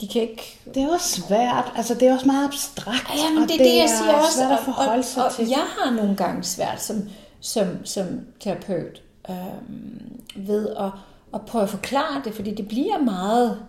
de 0.00 0.08
kan 0.08 0.22
ikke... 0.22 0.58
Det 0.74 0.82
er 0.82 0.88
også 0.88 1.20
svært. 1.20 1.72
Altså, 1.76 1.94
det 1.94 2.08
er 2.08 2.12
også 2.12 2.26
meget 2.26 2.48
abstrakt. 2.48 3.10
Ja, 3.16 3.34
men 3.34 3.42
det, 3.42 3.50
det, 3.50 3.58
det 3.58 3.76
jeg 3.76 3.88
siger 3.88 4.12
også. 4.12 4.38
Svært 4.38 4.52
at 4.52 4.64
forholde 4.64 5.02
sig 5.02 5.22
og, 5.22 5.28
og, 5.28 5.34
til. 5.36 5.48
jeg 5.48 5.64
har 5.78 5.90
nogle 5.90 6.16
gange 6.16 6.42
svært 6.42 6.82
som, 6.82 6.96
som, 7.40 7.66
som 7.84 8.06
terapeut 8.40 9.02
øh, 9.30 9.36
ved 10.48 10.68
at 10.68 10.90
og 11.32 11.40
prøve 11.46 11.62
at 11.62 11.70
forklare 11.70 12.22
det, 12.24 12.34
fordi 12.34 12.54
det 12.54 12.68
bliver 12.68 12.98
meget, 12.98 13.62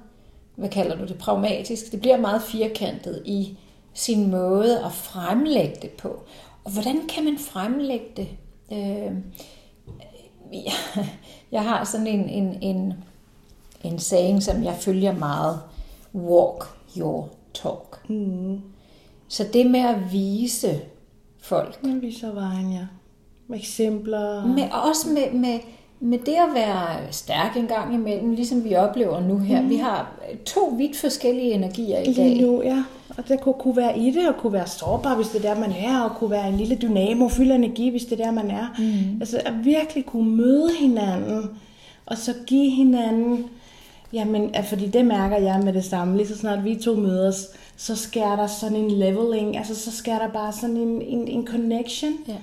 hvad 0.56 0.70
kalder 0.70 0.98
du 0.98 1.06
det, 1.06 1.18
pragmatisk, 1.18 1.92
det 1.92 2.02
bliver 2.02 2.18
meget 2.18 2.42
firkantet 2.42 3.22
i 3.26 3.58
sin 3.94 4.32
måde 4.32 4.86
at 4.86 4.92
fremlægge 4.92 5.76
det 5.82 5.90
på. 5.90 6.24
Og 6.64 6.72
hvordan 6.72 7.08
kan 7.10 7.24
man 7.24 7.38
fremlægge 7.38 8.06
det? 8.18 8.28
Øh, 8.72 9.14
jeg, 10.54 10.74
jeg 11.52 11.64
har 11.64 11.84
sådan 11.84 12.08
en, 12.08 12.30
en, 12.30 12.58
en, 12.62 12.94
en 13.84 14.00
saying, 14.00 14.44
som 14.44 14.64
jeg 14.64 14.76
følger 14.76 15.14
meget, 15.14 15.60
walk 16.16 16.64
your 16.98 17.30
talk. 17.54 18.10
Mm. 18.10 18.62
Så 19.28 19.46
det 19.54 19.72
med 19.72 19.80
at 19.80 20.12
vise 20.12 20.82
folk, 21.42 21.84
Man 21.84 22.02
viser 22.02 22.32
vejen, 22.32 22.72
ja. 22.72 22.88
Med 23.48 23.58
eksempler. 23.60 24.46
med, 24.46 24.64
og 24.64 24.82
også 24.82 25.10
med, 25.10 25.40
med, 25.40 25.60
med 26.04 26.18
det 26.18 26.32
at 26.32 26.54
være 26.54 26.98
stærk 27.12 27.58
en 27.58 27.68
gang 27.68 27.94
imellem, 27.94 28.32
ligesom 28.32 28.64
vi 28.64 28.76
oplever 28.76 29.22
nu 29.22 29.38
her. 29.38 29.62
Mm. 29.62 29.70
Vi 29.70 29.76
har 29.76 30.12
to 30.46 30.74
vidt 30.78 30.98
forskellige 30.98 31.52
energier 31.52 32.00
i 32.00 32.14
dag. 32.14 32.30
Lige 32.30 32.42
nu, 32.42 32.62
ja. 32.64 32.84
Og 33.18 33.28
det 33.28 33.42
kunne, 33.42 33.56
kunne 33.60 33.78
være 33.78 34.00
i 34.00 34.12
det, 34.12 34.28
og 34.30 34.38
kunne 34.38 34.54
være 34.54 34.68
sårbar, 34.68 35.16
hvis 35.16 35.28
det 35.28 35.46
er 35.46 35.54
der, 35.54 35.62
man 35.62 35.72
er, 35.72 36.00
og 36.02 36.16
kunne 36.16 36.32
være 36.32 36.50
en 36.50 36.58
lille 36.58 36.76
dynamo, 36.76 37.28
fylde 37.28 37.54
af 37.54 37.58
energi, 37.58 37.90
hvis 37.90 38.06
det 38.06 38.20
er 38.20 38.26
der, 38.26 38.32
man 38.32 38.52
er. 38.52 38.68
Mm. 38.78 39.20
Altså 39.20 39.42
at 39.46 39.54
virkelig 39.64 40.06
kunne 40.06 40.36
møde 40.36 40.70
hinanden, 40.80 41.50
og 42.06 42.18
så 42.18 42.34
give 42.48 42.70
hinanden, 42.70 43.46
jamen, 44.14 44.56
fordi 44.64 44.88
det 44.88 45.06
mærker 45.06 45.38
jeg 45.38 45.62
med 45.64 45.74
det 45.74 45.84
samme, 45.84 46.18
lige 46.18 46.28
så 46.28 46.38
snart 46.38 46.64
vi 46.64 46.76
to 46.76 46.96
mødes, 46.96 47.48
så 47.78 47.96
sker 47.96 48.36
der 48.36 48.48
sådan 48.48 48.78
en 48.78 48.92
leveling, 48.92 49.58
altså 49.58 49.76
så 49.76 49.92
sker 49.92 50.20
der 50.20 50.28
bare 50.28 50.54
sådan 50.54 50.78
en, 50.78 51.02
en, 51.02 51.28
en 51.28 51.48
connection, 51.48 52.14
Ja. 52.28 52.34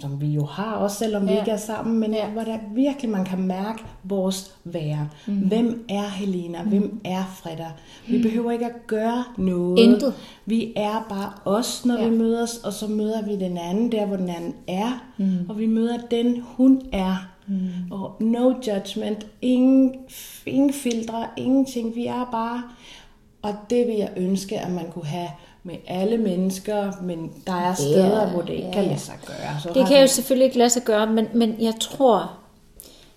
Som 0.00 0.20
vi 0.20 0.26
jo 0.26 0.44
har 0.44 0.72
også, 0.74 0.96
selvom 0.96 1.26
vi 1.26 1.32
Ja. 1.32 1.38
ikke 1.38 1.50
er 1.50 1.56
sammen, 1.56 1.98
men 1.98 2.12
Ja. 2.12 2.28
hvor 2.28 2.42
der 2.42 2.58
virkelig 2.74 3.10
man 3.10 3.24
kan 3.24 3.42
mærke 3.42 3.82
vores 4.04 4.54
være. 4.64 5.08
Mm. 5.26 5.34
Hvem 5.34 5.84
er 5.88 6.08
Helena? 6.08 6.62
Hvem 6.62 7.00
er 7.04 7.24
Freda? 7.42 7.66
Vi 8.08 8.22
behøver 8.22 8.50
ikke 8.50 8.66
at 8.66 8.86
gøre 8.86 9.24
noget. 9.38 9.78
Intet. 9.78 10.14
Vi 10.46 10.72
er 10.76 11.06
bare 11.08 11.32
os, 11.44 11.84
når 11.84 11.98
ja. 11.98 12.08
vi 12.08 12.16
mødes, 12.16 12.56
og 12.56 12.72
så 12.72 12.86
møder 12.86 13.22
vi 13.24 13.36
den 13.36 13.58
anden 13.58 13.92
der, 13.92 14.06
hvor 14.06 14.16
den 14.16 14.28
anden 14.28 14.54
er. 14.68 15.04
Mm. 15.18 15.46
Og 15.48 15.58
vi 15.58 15.66
møder 15.66 15.96
den, 16.10 16.40
hun 16.56 16.82
er. 16.92 17.16
Mm. 17.46 17.68
Og 17.90 18.16
no 18.20 18.48
judgment, 18.66 19.26
ingen, 19.42 19.94
ingen 20.46 20.72
filtre, 20.72 21.26
ingenting. 21.36 21.94
Vi 21.94 22.06
er 22.06 22.28
bare, 22.32 22.62
og 23.42 23.54
det 23.70 23.86
vil 23.86 23.94
jeg 23.96 24.10
ønske, 24.16 24.58
at 24.60 24.72
man 24.72 24.84
kunne 24.90 25.06
have 25.06 25.28
med 25.62 25.74
alle 25.86 26.18
mennesker, 26.18 26.92
men 27.02 27.32
der 27.46 27.52
er 27.52 27.74
steder, 27.74 28.20
Ja, 28.20 28.30
hvor 28.30 28.42
det 28.42 28.52
ikke 28.52 28.66
ja, 28.66 28.72
kan 28.72 28.84
lade 28.84 28.98
sig 28.98 29.14
gøre. 29.26 29.60
Så 29.62 29.70
Det 29.74 29.88
kan 29.88 30.00
jo 30.00 30.06
selvfølgelig 30.06 30.44
ikke 30.44 30.58
lade 30.58 30.70
sig 30.70 30.82
gøre, 30.82 31.06
men, 31.06 31.26
men 31.34 31.56
jeg 31.60 31.74
tror, 31.80 32.30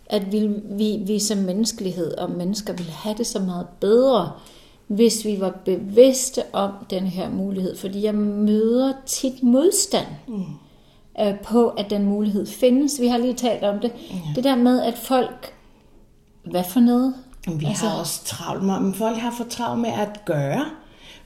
at 0.06 0.32
vi, 0.32 0.50
vi, 0.64 1.04
vi 1.06 1.20
som 1.20 1.38
menneskelighed 1.38 2.18
og 2.18 2.32
mennesker 2.32 2.74
ville 2.74 2.92
have 2.92 3.16
det 3.18 3.28
så 3.28 3.40
meget 3.40 3.68
bedre, 3.80 4.32
hvis 4.88 5.26
vi 5.26 5.40
var 5.40 5.54
bevidste 5.66 6.44
om 6.54 6.72
den 6.90 7.04
her 7.04 7.30
mulighed. 7.30 7.78
Fordi 7.78 8.04
jeg 8.04 8.16
møder 8.16 8.94
tit 9.06 9.44
modstand 9.44 10.08
mm. 10.28 10.44
øh, 11.22 11.40
på, 11.40 11.68
at 11.68 11.90
den 11.90 12.06
mulighed 12.06 12.46
findes. 12.46 13.02
Vi 13.02 13.08
har 13.08 13.18
lige 13.18 13.34
talt 13.34 13.64
om 13.64 13.80
det. 13.80 13.92
Ja. 14.12 14.16
Det 14.36 14.44
der 14.44 14.56
med, 14.56 14.82
at 14.82 14.98
folk... 14.98 15.54
Hvad 16.44 16.64
for 16.64 16.80
noget? 16.80 17.14
Vi 17.48 17.66
altså, 17.66 17.86
har 17.86 18.00
også 18.00 18.24
travlt 18.26 18.64
med, 18.64 18.80
men 18.80 18.94
folk 18.94 19.18
har 19.18 19.34
for 19.38 19.44
travlt 19.50 19.82
med 19.82 19.90
at 19.90 20.26
gøre. 20.26 20.66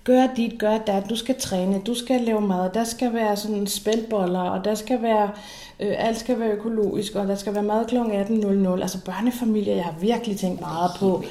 Gør 0.05 0.27
dit, 0.37 0.59
gør 0.59 0.77
dat. 0.77 1.09
Du 1.09 1.15
skal 1.15 1.35
træne, 1.39 1.81
du 1.87 1.95
skal 1.95 2.21
lave 2.21 2.41
mad, 2.41 2.69
der 2.73 2.83
skal 2.83 3.13
være 3.13 3.37
sådan 3.37 3.67
spældboller, 3.67 4.39
og 4.39 4.65
der 4.65 4.75
skal 4.75 5.01
være, 5.01 5.29
øh, 5.79 5.93
alt 5.97 6.19
skal 6.19 6.39
være 6.39 6.49
økologisk, 6.49 7.15
og 7.15 7.27
der 7.27 7.35
skal 7.35 7.53
være 7.53 7.63
mad 7.63 7.85
kl. 7.85 7.95
18.00. 7.95 8.81
Altså 8.81 9.03
børnefamilier, 9.05 9.75
jeg 9.75 9.83
har 9.83 9.95
virkelig 10.01 10.37
tænkt 10.37 10.61
meget 10.61 10.91
på, 10.99 11.23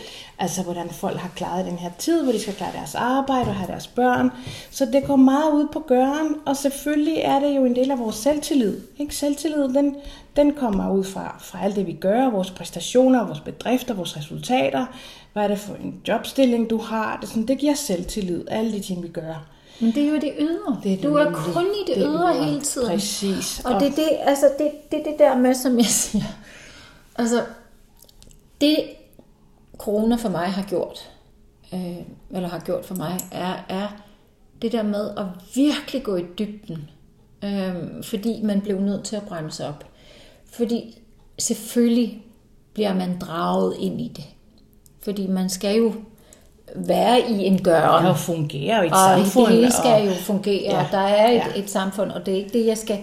altså 0.45 0.63
hvordan 0.63 0.91
folk 0.91 1.17
har 1.17 1.31
klaret 1.37 1.67
den 1.67 1.77
her 1.79 1.91
tid, 1.99 2.23
hvor 2.23 2.33
de 2.33 2.41
skal 2.41 2.55
klare 2.55 2.73
deres 2.73 2.95
arbejde 2.95 3.49
og 3.49 3.55
have 3.55 3.67
deres 3.73 3.87
børn. 3.87 4.31
Så 4.71 4.87
det 4.87 5.05
går 5.07 5.17
meget 5.17 5.51
ud 5.53 5.67
på 5.73 5.81
gøren, 5.81 6.35
og 6.47 6.57
selvfølgelig 6.57 7.17
er 7.19 7.39
det 7.41 7.57
jo 7.57 7.65
en 7.65 7.77
del 7.77 7.91
af 7.91 7.99
vores 7.99 8.17
selvtillid. 8.17 8.81
Ikke? 8.99 9.17
Selvtillid, 9.17 9.63
den, 9.69 9.97
den 10.37 10.53
kommer 10.55 10.91
ud 10.93 11.05
fra, 11.05 11.37
fra 11.41 11.59
alt 11.65 11.77
det, 11.77 11.87
vi 11.87 11.93
gør, 11.93 12.31
vores 12.31 12.51
præstationer, 12.51 13.27
vores 13.27 13.41
bedrifter, 13.41 13.95
vores 13.95 14.17
resultater. 14.17 14.87
Hvad 15.33 15.43
er 15.45 15.49
det 15.49 15.59
for 15.59 15.75
en 15.75 15.95
jobstilling, 16.09 16.71
du 16.71 16.79
har? 16.79 17.19
Det, 17.21 17.29
sådan, 17.29 17.47
det 17.49 17.59
giver 17.59 17.75
selvtillid, 17.75 18.45
alle 18.51 18.73
de 18.73 18.81
ting, 18.81 19.03
vi 19.03 19.09
gør. 19.09 19.45
Men 19.81 19.93
det 19.95 20.03
er 20.05 20.09
jo 20.09 20.15
det 20.15 20.33
ydre. 20.41 20.81
Det 20.83 20.93
er 20.93 21.03
du 21.03 21.15
er 21.17 21.33
kun 21.55 21.65
i 21.65 21.91
det, 21.91 21.97
det 21.97 22.05
ydre 22.07 22.35
ydre. 22.37 22.45
hele 22.45 22.61
tiden. 22.61 22.89
Præcis. 22.89 23.63
Og 23.65 23.75
Og- 23.75 23.81
det 23.81 23.89
er 23.89 23.95
det, 23.95 24.09
altså 24.21 24.47
det, 24.59 24.71
det, 24.93 25.01
det 25.05 25.15
der 25.19 25.37
med, 25.37 25.55
som 25.55 25.77
jeg 25.79 25.87
siger. 25.87 26.25
Altså, 27.19 27.43
det 28.61 28.77
corona 29.79 30.17
for 30.17 30.29
mig 30.29 30.47
har 30.47 30.63
gjort, 30.63 31.11
øh, 31.75 31.97
eller 32.31 32.49
har 32.49 32.59
gjort 32.61 32.85
for 32.85 32.95
mig, 32.95 33.19
er, 33.33 33.55
er 33.69 33.89
det 34.63 34.73
der 34.73 34.83
med 34.83 35.11
at 35.17 35.25
virkelig 35.55 36.03
gå 36.03 36.17
i 36.17 36.25
dybden. 36.39 36.91
Øh, 37.45 37.75
fordi 38.03 38.41
man 38.43 38.61
blev 38.61 38.81
nødt 38.81 39.05
til 39.05 39.17
at 39.17 39.23
bremse 39.23 39.69
op. 39.69 39.85
Fordi 40.53 40.99
selvfølgelig 41.39 42.23
bliver 42.75 42.95
man 42.95 43.19
draget 43.19 43.77
ind 43.79 44.01
i 44.01 44.13
det. 44.17 44.25
Fordi 45.03 45.27
man 45.27 45.49
skal 45.49 45.77
jo 45.77 45.93
være 46.77 47.21
i 47.31 47.45
en 47.47 47.63
gøren. 47.63 48.07
og 48.07 48.17
fungere 48.19 48.85
i 48.85 48.87
et 48.87 48.93
Og 48.93 48.99
samfund. 48.99 49.47
det 49.47 49.55
hele 49.57 49.73
skal 49.73 49.93
og, 50.03 50.07
jo 50.07 50.13
fungere, 50.13 50.63
ja, 50.63 50.71
Ja, 50.79 50.85
og 50.85 50.87
der 50.91 50.99
er 50.99 51.31
et, 51.31 51.35
ja. 51.57 51.61
et 51.63 51.71
samfund, 51.71 52.11
og 52.11 52.27
det 52.27 52.35
er 52.35 52.39
ikke 52.39 52.59
det, 52.59 52.67
jeg 52.67 52.79
skal... 52.79 52.99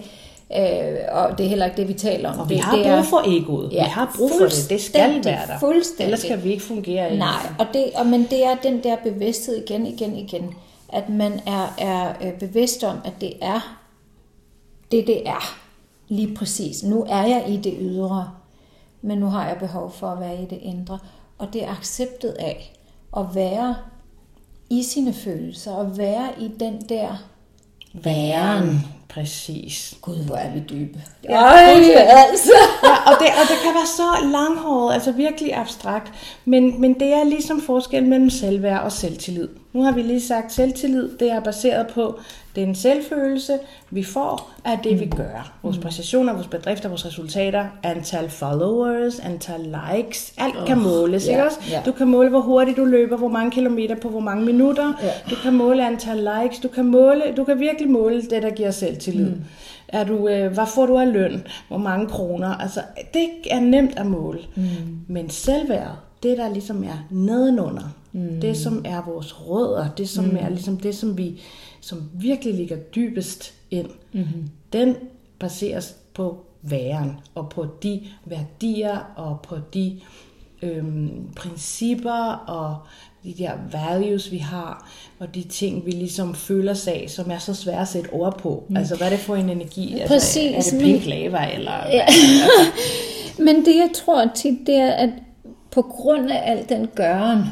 Øh, 0.56 0.98
og 1.10 1.38
det 1.38 1.44
er 1.44 1.48
heller 1.48 1.66
ikke 1.66 1.76
det, 1.76 1.88
vi 1.88 1.92
taler 1.92 2.32
om. 2.32 2.38
og 2.38 2.48
vi 2.48 2.54
det, 2.54 2.64
har 2.64 2.76
det 2.76 2.84
brug 2.84 3.04
for 3.04 3.22
egoet. 3.26 3.72
Ja, 3.72 3.84
vi 3.84 3.90
har 3.90 4.12
brug 4.16 4.30
for 4.30 4.44
det. 4.44 4.66
Det 4.70 4.80
skal 4.80 5.24
være 5.24 5.46
der. 5.46 5.58
fuldstændig. 5.58 6.04
Ellers 6.04 6.24
kan 6.24 6.44
vi 6.44 6.50
ikke 6.50 6.62
fungere 6.62 7.16
Nej, 7.16 7.46
og 7.58 7.66
det, 7.72 7.84
og, 7.94 8.06
men 8.06 8.26
det 8.30 8.44
er 8.44 8.54
den 8.62 8.82
der 8.82 8.96
bevidsthed 8.96 9.62
igen, 9.66 9.86
igen, 9.86 10.16
igen. 10.16 10.54
At 10.88 11.08
man 11.08 11.40
er, 11.46 11.74
er 11.78 12.12
øh, 12.22 12.32
bevidst 12.38 12.84
om, 12.84 12.96
at 13.04 13.12
det 13.20 13.32
er 13.40 13.78
det, 14.92 15.06
det 15.06 15.28
er. 15.28 15.58
Lige 16.08 16.34
præcis. 16.34 16.82
Nu 16.82 17.06
er 17.08 17.22
jeg 17.22 17.44
i 17.48 17.56
det 17.56 17.74
ydre, 17.80 18.30
men 19.02 19.18
nu 19.18 19.26
har 19.26 19.48
jeg 19.48 19.56
behov 19.58 19.92
for 19.92 20.06
at 20.06 20.20
være 20.20 20.42
i 20.42 20.46
det 20.46 20.58
indre. 20.62 20.98
Og 21.38 21.48
det 21.52 21.64
er 21.64 21.70
acceptet 21.70 22.36
af 22.38 22.72
at 23.16 23.24
være 23.34 23.74
i 24.70 24.82
sine 24.82 25.12
følelser, 25.12 25.72
og 25.72 25.98
være 25.98 26.28
i 26.40 26.50
den 26.60 26.80
der 26.88 27.16
væren. 27.92 28.80
Præcis. 29.14 29.94
Gud, 30.00 30.24
hvor 30.26 30.36
er 30.36 30.50
vi 30.50 30.60
dybe. 30.70 30.98
Ja, 31.24 31.74
fuldstændig. 31.74 32.10
altså. 32.10 32.52
Ja, 32.82 33.12
og 33.12 33.18
det, 33.20 33.26
og 33.26 33.48
det 33.48 33.56
kan 33.64 33.74
være 33.74 33.86
så 33.86 34.30
langhåret, 34.32 34.94
altså 34.94 35.12
virkelig 35.12 35.56
abstrakt. 35.56 36.12
Men, 36.44 36.80
men 36.80 36.94
det 36.94 37.12
er 37.12 37.24
ligesom 37.24 37.60
forskel 37.60 38.04
mellem 38.04 38.30
selvværd 38.30 38.82
og 38.82 38.92
selvtillid. 38.92 39.48
Nu 39.72 39.82
har 39.82 39.92
vi 39.92 40.02
lige 40.02 40.20
sagt, 40.20 40.52
selvtillid 40.52 41.10
det 41.18 41.30
er 41.30 41.40
baseret 41.40 41.86
på 41.86 42.18
den 42.56 42.74
selvfølelse, 42.74 43.58
vi 43.90 44.02
får 44.04 44.50
af 44.64 44.78
det, 44.84 45.00
vi 45.00 45.06
gør. 45.06 45.52
Vores 45.62 45.78
præstationer, 45.78 46.32
vores 46.32 46.46
bedrifter, 46.46 46.88
vores 46.88 47.06
resultater, 47.06 47.66
antal 47.82 48.30
followers, 48.30 49.18
antal 49.18 49.60
likes, 49.60 50.34
alt 50.38 50.54
kan 50.66 50.78
måles, 50.78 51.26
ja, 51.26 51.30
ikke 51.30 51.44
også? 51.44 51.58
ja. 51.70 51.82
Du 51.86 51.92
kan 51.92 52.06
måle, 52.06 52.28
hvor 52.28 52.40
hurtigt 52.40 52.76
du 52.76 52.84
løber, 52.84 53.16
hvor 53.16 53.28
mange 53.28 53.50
kilometer 53.50 53.94
på 53.94 54.08
hvor 54.08 54.20
mange 54.20 54.44
minutter. 54.44 54.92
Ja. 55.02 55.10
Du 55.30 55.34
kan 55.42 55.52
måle 55.52 55.86
antal 55.86 56.28
likes, 56.42 56.58
du 56.58 56.68
kan, 56.68 56.84
måle, 56.84 57.22
du 57.36 57.44
kan 57.44 57.60
virkelig 57.60 57.90
måle 57.90 58.22
det, 58.22 58.42
der 58.42 58.50
giver 58.50 58.70
selvtillid. 58.70 59.30
Mm. 59.30 59.44
Er 59.88 60.04
du, 60.04 60.28
øh, 60.28 60.52
hvad 60.52 60.66
får 60.66 60.86
du 60.86 60.98
af 60.98 61.12
løn? 61.12 61.46
Hvor 61.68 61.78
mange 61.78 62.08
kroner? 62.08 62.48
Altså, 62.48 62.80
det 63.14 63.28
er 63.50 63.60
nemt 63.60 63.98
at 63.98 64.06
måle. 64.06 64.38
Mm. 64.54 64.62
Men 65.08 65.30
selvværd, 65.30 65.96
det 66.22 66.38
der 66.38 66.52
ligesom 66.52 66.84
er 66.84 67.06
nedenunder, 67.10 67.94
mm. 68.12 68.40
det 68.40 68.56
som 68.56 68.82
er 68.84 69.04
vores 69.06 69.40
rødder, 69.40 69.88
det 69.88 70.08
som 70.08 70.24
mm. 70.24 70.36
er 70.40 70.48
ligesom 70.48 70.76
det, 70.76 70.94
som 70.94 71.18
vi 71.18 71.40
som 71.80 72.10
virkelig 72.14 72.54
ligger 72.54 72.76
dybest 72.76 73.54
ind, 73.70 73.88
mm-hmm. 74.12 74.50
den 74.72 74.96
baseres 75.38 75.96
på 76.14 76.36
væren 76.62 77.16
og 77.34 77.48
på 77.48 77.66
de 77.82 78.00
værdier 78.24 78.98
og 79.16 79.40
på 79.42 79.56
de 79.74 80.00
øhm, 80.62 81.28
principper 81.36 82.32
og 82.46 82.76
de 83.24 83.34
der 83.38 83.52
values, 83.72 84.30
vi 84.30 84.38
har, 84.38 84.90
og 85.18 85.34
de 85.34 85.42
ting, 85.42 85.86
vi 85.86 85.90
ligesom 85.90 86.34
føler 86.34 86.74
sig 86.74 86.94
af, 86.94 87.10
som 87.10 87.30
er 87.30 87.38
så 87.38 87.54
svære 87.54 87.80
at 87.80 87.88
sætte 87.88 88.10
ord 88.12 88.38
på. 88.38 88.64
Mm. 88.68 88.76
Altså, 88.76 88.96
hvad 88.96 89.06
er 89.06 89.10
det 89.10 89.18
for 89.18 89.36
en 89.36 89.48
energi? 89.50 89.92
Altså, 89.92 90.08
Præcis, 90.14 90.66
er 90.66 90.78
det 90.78 90.86
men- 90.86 90.92
pink 90.92 91.06
lava, 91.06 91.50
eller 91.54 91.86
Ja. 91.92 92.06
Men 93.44 93.56
det 93.56 93.76
jeg 93.76 93.90
tror 93.94 94.30
tit, 94.34 94.58
det 94.66 94.74
er, 94.74 94.90
at 94.90 95.10
på 95.72 95.82
grund 95.82 96.30
af 96.30 96.50
al 96.50 96.68
den 96.68 96.86
gøren, 96.94 97.44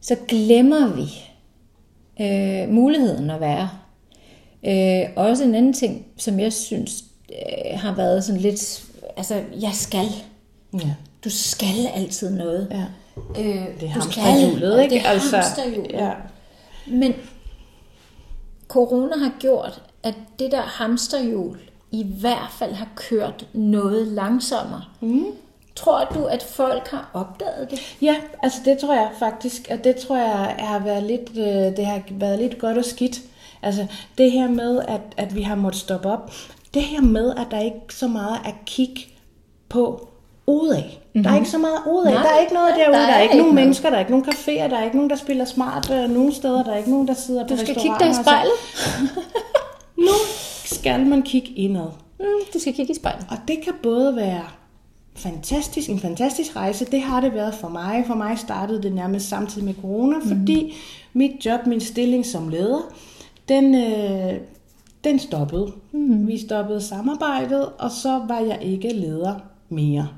så 0.00 0.16
glemmer 0.28 0.86
vi 0.88 1.02
øh, 2.24 2.68
muligheden 2.68 3.30
at 3.30 3.40
være. 3.40 3.70
Øh, 4.66 5.10
også 5.16 5.44
en 5.44 5.54
anden 5.54 5.72
ting, 5.72 6.06
som 6.16 6.40
jeg 6.40 6.52
synes 6.52 7.04
øh, 7.30 7.78
har 7.80 7.94
været 7.94 8.24
sådan 8.24 8.40
lidt, 8.40 8.84
altså 9.16 9.42
jeg 9.60 9.70
skal. 9.72 10.06
Ja. 10.74 10.94
Du 11.24 11.30
skal 11.30 11.86
altid 11.94 12.30
noget. 12.30 12.68
ja. 12.70 12.84
Øh, 13.42 13.80
Det 13.80 13.82
er 13.82 13.88
hamsterhjulet, 13.88 14.82
ikke? 14.82 14.94
Det 14.94 15.02
er 15.06 15.08
altså, 15.10 15.36
hamsterhjulet. 15.36 15.92
ja. 15.92 16.10
Men 16.86 17.14
corona 18.68 19.16
har 19.16 19.32
gjort, 19.38 19.82
at 20.02 20.14
det 20.38 20.52
der 20.52 20.62
hamsterhjul 20.62 21.58
i 21.90 22.06
hvert 22.20 22.50
fald 22.58 22.72
har 22.72 22.88
kørt 22.94 23.48
noget 23.52 24.06
langsommere. 24.08 24.84
Mm. 25.00 25.24
Tror 25.76 26.04
du, 26.14 26.24
at 26.24 26.42
folk 26.42 26.88
har 26.88 27.10
opdaget 27.14 27.70
det? 27.70 27.96
Ja, 28.02 28.16
altså 28.42 28.58
det 28.64 28.78
tror 28.78 28.94
jeg 28.94 29.10
faktisk, 29.18 29.68
og 29.70 29.84
det 29.84 29.96
tror 29.96 30.16
jeg 30.16 30.54
har 30.58 30.78
været 30.78 31.02
lidt, 31.02 31.30
øh, 31.36 31.76
det 31.76 31.86
har 31.86 32.02
været 32.10 32.38
lidt 32.38 32.58
godt 32.58 32.78
og 32.78 32.84
skidt. 32.84 33.20
Altså 33.62 33.86
det 34.18 34.30
her 34.30 34.48
med, 34.48 34.80
at, 34.88 35.00
at 35.16 35.34
vi 35.34 35.42
har 35.42 35.54
måttet 35.54 35.80
stoppe 35.80 36.08
op. 36.08 36.32
Det 36.74 36.82
her 36.82 37.00
med, 37.00 37.30
at 37.36 37.46
der 37.50 37.60
ikke 37.60 37.80
så 37.94 38.08
meget 38.08 38.38
er 38.44 38.52
kig 38.66 38.96
på 39.68 40.08
ud 40.46 40.68
af. 40.68 41.00
Mm-hmm. 41.02 41.22
Der 41.24 41.30
er 41.30 41.36
ikke 41.36 41.50
så 41.50 41.58
meget 41.58 41.78
ud 41.90 42.04
af. 42.06 42.12
Nej, 42.14 42.22
der 42.22 42.28
er 42.30 42.40
ikke 42.40 42.54
noget 42.54 42.74
derude. 42.76 42.92
der 42.96 43.00
Der 43.00 43.08
er, 43.08 43.16
er 43.16 43.20
ikke 43.20 43.32
ikke 43.32 43.42
nogen 43.42 43.54
noget. 43.54 43.64
mennesker, 43.66 43.90
der 43.90 43.96
er 43.96 44.00
ikke 44.00 44.10
nogen 44.10 44.26
caféer, 44.26 44.68
der 44.70 44.78
er 44.78 44.84
ikke 44.84 44.96
nogen, 44.96 45.10
der 45.10 45.16
spiller 45.16 45.44
smart 45.44 45.90
øh, 45.90 46.10
nogen 46.10 46.32
steder. 46.32 46.62
Der 46.64 46.72
er 46.72 46.76
ikke 46.76 46.90
nogen, 46.90 47.08
der 47.08 47.14
sidder 47.14 47.42
på 47.42 47.48
Du 47.48 47.56
skal 47.56 47.74
kigge 47.74 47.96
dig 48.00 48.10
i 48.10 48.14
spejlet. 48.22 48.52
Nu 50.06 50.12
skal 50.64 51.06
man 51.06 51.22
kigge 51.22 51.48
indad. 51.48 51.88
Mm, 52.20 52.26
du 52.54 52.58
skal 52.58 52.74
kigge 52.74 52.92
i 52.92 52.96
spejlet. 52.96 53.26
Og 53.30 53.36
det 53.48 53.58
kan 53.64 53.72
både 53.82 54.16
være 54.16 54.42
fantastisk, 55.14 55.90
en 55.90 55.98
fantastisk 55.98 56.56
rejse. 56.56 56.84
Det 56.84 57.00
har 57.00 57.20
det 57.20 57.34
været 57.34 57.54
for 57.54 57.68
mig. 57.68 58.04
For 58.06 58.14
mig 58.14 58.38
startede 58.38 58.82
det 58.82 58.92
nærmest 58.92 59.28
samtidig 59.28 59.64
med 59.64 59.74
corona, 59.80 60.18
mm. 60.18 60.28
fordi 60.28 60.74
mit 61.12 61.46
job, 61.46 61.66
min 61.66 61.80
stilling 61.80 62.26
som 62.26 62.48
leder, 62.48 62.80
den, 63.48 63.74
øh, 63.74 64.40
den 65.04 65.18
stoppede. 65.18 65.72
Mm. 65.92 66.26
Vi 66.26 66.38
stoppede 66.38 66.80
samarbejdet, 66.80 67.66
og 67.78 67.90
så 67.90 68.24
var 68.28 68.40
jeg 68.40 68.58
ikke 68.62 68.92
leder 68.92 69.34
mere. 69.68 70.08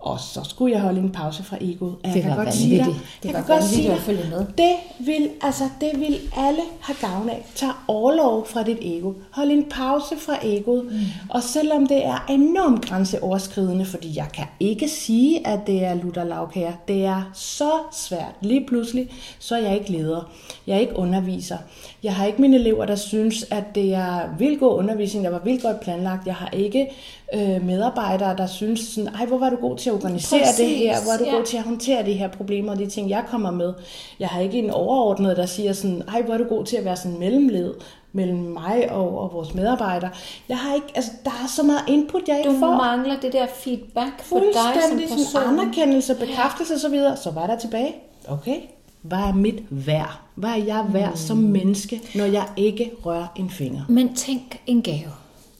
Og 0.00 0.20
så 0.20 0.40
skulle 0.44 0.74
jeg 0.74 0.82
holde 0.82 1.00
en 1.00 1.10
pause 1.10 1.42
fra 1.42 1.56
egoet. 1.60 1.96
Jeg 2.04 2.14
Det 2.14 2.22
kan 2.22 2.30
var 2.30 2.36
godt 2.44 2.54
sige 2.54 2.76
dig, 2.76 2.86
vanvittigt. 2.86 3.18
Det 3.22 3.28
jeg 3.28 3.34
var 3.34 3.42
kan 3.42 3.54
godt 3.56 3.64
sige 3.64 3.90
at 3.90 3.96
dig, 3.96 4.02
følge 4.04 4.30
med. 4.30 4.46
det 4.58 4.74
vil, 5.06 5.30
altså, 5.42 5.64
det 5.80 5.90
vil 6.00 6.18
alle 6.36 6.60
have 6.80 6.96
gavn 7.00 7.28
af. 7.28 7.46
Tag 7.54 7.70
overlov 7.88 8.46
fra 8.46 8.62
dit 8.62 8.78
ego. 8.80 9.12
Hold 9.30 9.50
en 9.50 9.64
pause 9.70 10.16
fra 10.18 10.38
egoet. 10.42 10.84
Mm. 10.84 10.98
Og 11.30 11.42
selvom 11.42 11.86
det 11.86 12.06
er 12.06 12.26
enormt 12.30 12.84
grænseoverskridende, 12.86 13.84
fordi 13.84 14.16
jeg 14.16 14.26
kan 14.34 14.44
ikke 14.60 14.88
sige, 14.88 15.46
at 15.46 15.60
det 15.66 15.84
er 15.84 15.94
lutter 15.94 16.24
lavkager. 16.24 16.72
Det 16.88 17.04
er 17.04 17.22
så 17.34 17.70
svært. 17.92 18.34
Lige 18.40 18.66
pludselig, 18.68 19.08
så 19.38 19.54
er 19.56 19.60
jeg 19.60 19.74
ikke 19.78 19.92
leder. 19.92 20.30
Jeg 20.66 20.76
er 20.76 20.80
ikke 20.80 20.96
underviser. 20.96 21.58
Jeg 22.02 22.14
har 22.14 22.26
ikke 22.26 22.40
mine 22.40 22.56
elever, 22.56 22.84
der 22.86 22.96
synes, 22.96 23.46
at 23.50 23.64
det 23.74 23.94
er 23.94 24.20
vildt 24.38 24.60
god 24.60 24.78
undervisning, 24.78 25.24
der 25.24 25.30
var 25.30 25.40
vildt 25.44 25.62
godt 25.62 25.80
planlagt. 25.80 26.26
Jeg 26.26 26.34
har 26.34 26.50
ikke 26.52 26.90
øh, 27.34 27.64
medarbejdere, 27.64 28.36
der 28.36 28.46
synes 28.46 28.80
sådan, 28.80 29.08
ej, 29.14 29.26
hvor 29.26 29.38
var 29.38 29.50
du 29.50 29.56
god 29.56 29.76
til 29.76 29.90
at 29.90 29.94
organisere 29.94 30.40
Præcis, 30.40 30.56
det 30.56 30.68
her, 30.76 30.96
hvor 31.02 31.12
er 31.12 31.18
du 31.18 31.24
ja. 31.24 31.36
god 31.36 31.44
til 31.44 31.56
at 31.56 31.62
håndtere 31.62 32.06
de 32.06 32.12
her 32.12 32.28
problemer 32.28 32.72
og 32.72 32.78
de 32.78 32.86
ting, 32.86 33.10
jeg 33.10 33.24
kommer 33.30 33.50
med. 33.50 33.72
Jeg 34.20 34.28
har 34.28 34.40
ikke 34.40 34.58
en 34.58 34.70
overordnet, 34.70 35.36
der 35.36 35.46
siger 35.46 35.72
sådan, 35.72 36.02
ej, 36.08 36.22
hvor 36.22 36.34
er 36.34 36.38
du 36.38 36.44
god 36.44 36.64
til 36.64 36.76
at 36.76 36.84
være 36.84 36.96
sådan 36.96 37.18
mellemled 37.18 37.74
mellem 38.12 38.38
mig 38.38 38.92
og, 38.92 39.18
og 39.18 39.32
vores 39.32 39.54
medarbejdere. 39.54 40.10
Jeg 40.48 40.58
har 40.58 40.74
ikke, 40.74 40.86
altså, 40.94 41.10
der 41.24 41.30
er 41.30 41.48
så 41.56 41.62
meget 41.62 41.82
input, 41.88 42.22
jeg 42.28 42.38
ikke 42.38 42.50
Du 42.50 42.58
får. 42.58 42.76
mangler 42.76 43.20
det 43.20 43.32
der 43.32 43.46
feedback 43.46 44.22
for 44.22 44.38
dig 44.38 44.46
som 44.54 44.62
Fuldstændig 44.72 45.08
person. 45.08 45.42
anerkendelse, 45.60 46.14
bekræftelse 46.14 46.74
og 46.74 46.80
så 46.80 46.88
videre. 46.88 47.16
Så 47.16 47.30
var 47.30 47.46
der 47.46 47.56
tilbage. 47.56 47.94
Okay, 48.28 48.56
hvad 49.02 49.18
er 49.18 49.34
mit 49.34 49.62
værd? 49.70 50.20
Hvad 50.34 50.50
er 50.50 50.64
jeg 50.64 50.86
værd 50.92 51.16
som 51.16 51.36
menneske, 51.36 52.00
når 52.14 52.24
jeg 52.24 52.48
ikke 52.56 52.92
rører 53.04 53.26
en 53.36 53.50
finger? 53.50 53.82
Men 53.88 54.14
tænk 54.14 54.60
en 54.66 54.82
gave 54.82 55.12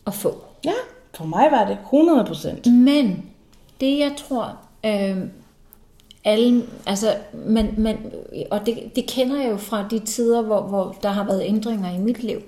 at 0.06 0.14
få. 0.14 0.44
Ja, 0.64 0.72
for 1.14 1.24
mig 1.24 1.48
var 1.50 1.66
det 1.66 1.78
100 1.82 2.24
procent. 2.24 2.66
Men 2.72 3.24
det 3.80 3.98
jeg 3.98 4.12
tror, 4.16 4.56
øh, 4.86 5.16
alle, 6.24 6.62
altså, 6.86 7.14
man, 7.46 7.74
man, 7.78 8.12
og 8.50 8.66
det, 8.66 8.78
det 8.96 9.06
kender 9.06 9.40
jeg 9.40 9.50
jo 9.50 9.56
fra 9.56 9.88
de 9.90 9.98
tider, 9.98 10.42
hvor, 10.42 10.60
hvor 10.60 10.96
der 11.02 11.08
har 11.08 11.24
været 11.24 11.42
ændringer 11.46 11.94
i 11.94 11.98
mit 11.98 12.22
liv, 12.22 12.38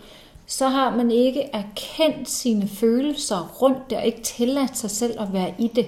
så 0.46 0.68
har 0.68 0.96
man 0.96 1.10
ikke 1.10 1.42
erkendt 1.52 2.28
sine 2.28 2.68
følelser 2.68 3.56
rundt 3.62 3.90
der, 3.90 4.00
ikke 4.00 4.22
tilladt 4.22 4.78
sig 4.78 4.90
selv 4.90 5.20
at 5.20 5.32
være 5.32 5.54
i 5.58 5.70
det, 5.74 5.86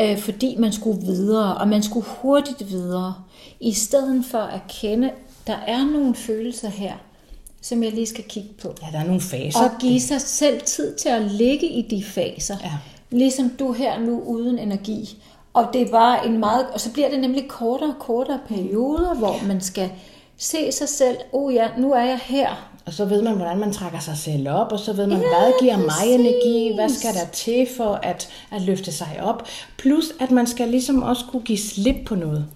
øh, 0.00 0.18
fordi 0.18 0.56
man 0.58 0.72
skulle 0.72 1.00
videre, 1.00 1.56
og 1.56 1.68
man 1.68 1.82
skulle 1.82 2.06
hurtigt 2.06 2.70
videre, 2.70 3.14
i 3.60 3.72
stedet 3.72 4.24
for 4.24 4.38
at 4.38 4.54
erkende, 4.54 5.10
der 5.46 5.56
er 5.66 5.84
nogle 5.84 6.14
følelser 6.14 6.68
her, 6.68 6.92
som 7.60 7.82
jeg 7.82 7.92
lige 7.92 8.06
skal 8.06 8.24
kigge 8.24 8.50
på. 8.62 8.74
Ja, 8.82 8.86
der 8.92 8.98
er 8.98 9.06
nogle 9.06 9.20
faser. 9.20 9.60
Og 9.60 9.70
give 9.80 10.00
sig 10.00 10.20
selv 10.20 10.60
tid 10.60 10.94
til 10.94 11.08
at 11.08 11.22
ligge 11.22 11.66
i 11.66 11.82
de 11.82 12.04
faser. 12.04 12.56
Ja. 12.62 12.72
Ligesom 13.10 13.48
du 13.58 13.72
her 13.72 14.00
nu 14.00 14.20
uden 14.20 14.58
energi. 14.58 15.22
Og 15.54 15.68
det 15.72 15.82
er 15.82 15.90
bare 15.90 16.26
en 16.26 16.38
meget, 16.38 16.66
og 16.72 16.80
så 16.80 16.92
bliver 16.92 17.10
det 17.10 17.20
nemlig 17.20 17.48
kortere 17.48 17.88
og 17.88 17.98
kortere 17.98 18.40
perioder, 18.48 19.14
hvor 19.14 19.46
man 19.46 19.60
skal 19.60 19.90
se 20.36 20.72
sig 20.72 20.88
selv, 20.88 21.16
oh 21.32 21.54
ja, 21.54 21.68
nu 21.78 21.92
er 21.92 22.02
jeg 22.02 22.18
her. 22.22 22.70
Og 22.86 22.92
så 22.92 23.04
ved 23.04 23.22
man, 23.22 23.36
hvordan 23.36 23.58
man 23.58 23.72
trækker 23.72 23.98
sig 23.98 24.16
selv 24.16 24.48
op, 24.48 24.72
og 24.72 24.78
så 24.78 24.92
ved 24.92 25.06
man, 25.06 25.20
ja, 25.20 25.28
hvad 25.28 25.52
giver 25.60 25.76
mig 25.76 25.86
præcis. 25.86 26.14
energi, 26.14 26.74
hvad 26.74 26.88
skal 26.88 27.14
der 27.14 27.26
til 27.32 27.68
for 27.76 28.00
at, 28.02 28.28
at 28.52 28.62
løfte 28.62 28.92
sig 28.92 29.18
op. 29.22 29.48
Plus, 29.78 30.12
at 30.20 30.30
man 30.30 30.46
skal 30.46 30.68
ligesom 30.68 31.02
også 31.02 31.24
kunne 31.30 31.42
give 31.42 31.58
slip 31.58 31.96
på 32.06 32.14
noget. 32.14 32.46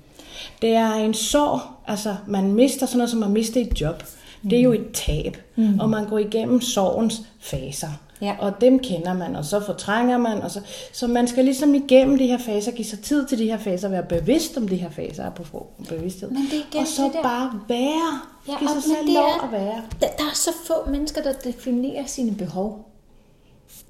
Det 0.62 0.70
er 0.70 0.92
en 0.94 1.14
sorg, 1.14 1.60
altså 1.86 2.16
man 2.26 2.52
mister 2.52 2.86
sådan 2.86 2.98
noget 2.98 3.10
som 3.10 3.22
at 3.22 3.30
miste 3.30 3.60
et 3.60 3.80
job. 3.80 4.02
Det 4.50 4.58
er 4.58 4.62
jo 4.62 4.72
et 4.72 4.86
tab, 4.94 5.36
mm. 5.56 5.80
og 5.80 5.90
man 5.90 6.08
går 6.08 6.18
igennem 6.18 6.60
sorgens 6.60 7.20
faser. 7.40 7.88
Ja. 8.20 8.36
Og 8.40 8.60
dem 8.60 8.78
kender 8.78 9.14
man, 9.14 9.36
og 9.36 9.44
så 9.44 9.60
fortrænger 9.66 10.18
man. 10.18 10.42
Og 10.42 10.50
så, 10.50 10.60
så 10.92 11.06
man 11.06 11.28
skal 11.28 11.44
ligesom 11.44 11.74
igennem 11.74 12.18
de 12.18 12.26
her 12.26 12.38
faser, 12.38 12.72
give 12.72 12.84
sig 12.84 13.00
tid 13.00 13.26
til 13.26 13.38
de 13.38 13.44
her 13.46 13.58
faser, 13.58 13.88
være 13.88 14.02
bevidst 14.02 14.56
om 14.56 14.68
de 14.68 14.76
her 14.76 14.90
faser, 14.90 15.30
på 15.30 15.66
bevidsthed. 15.88 16.30
Men 16.30 16.42
det 16.42 16.52
er 16.58 16.62
igen 16.70 16.80
og 16.80 16.86
så 16.86 17.02
det 17.04 17.12
der- 17.12 17.22
bare 17.22 17.60
være. 17.68 18.20
Ja, 18.48 18.58
Giv 18.58 18.66
og- 18.68 18.72
sig 18.74 18.82
selv 18.82 19.14
lov 19.14 19.24
er- 19.24 19.44
at 19.44 19.52
være. 19.52 19.82
Der, 20.00 20.06
der 20.18 20.24
er 20.24 20.34
så 20.34 20.50
få 20.66 20.90
mennesker, 20.90 21.22
der 21.22 21.32
definerer 21.32 22.06
sine 22.06 22.34
behov. 22.34 22.88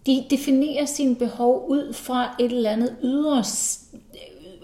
De 0.06 0.24
definerer 0.30 0.84
sine 0.86 1.14
behov 1.16 1.64
ud 1.68 1.92
fra 1.92 2.36
et 2.40 2.52
eller 2.52 2.70
andet 2.70 2.96
ydre... 3.02 3.44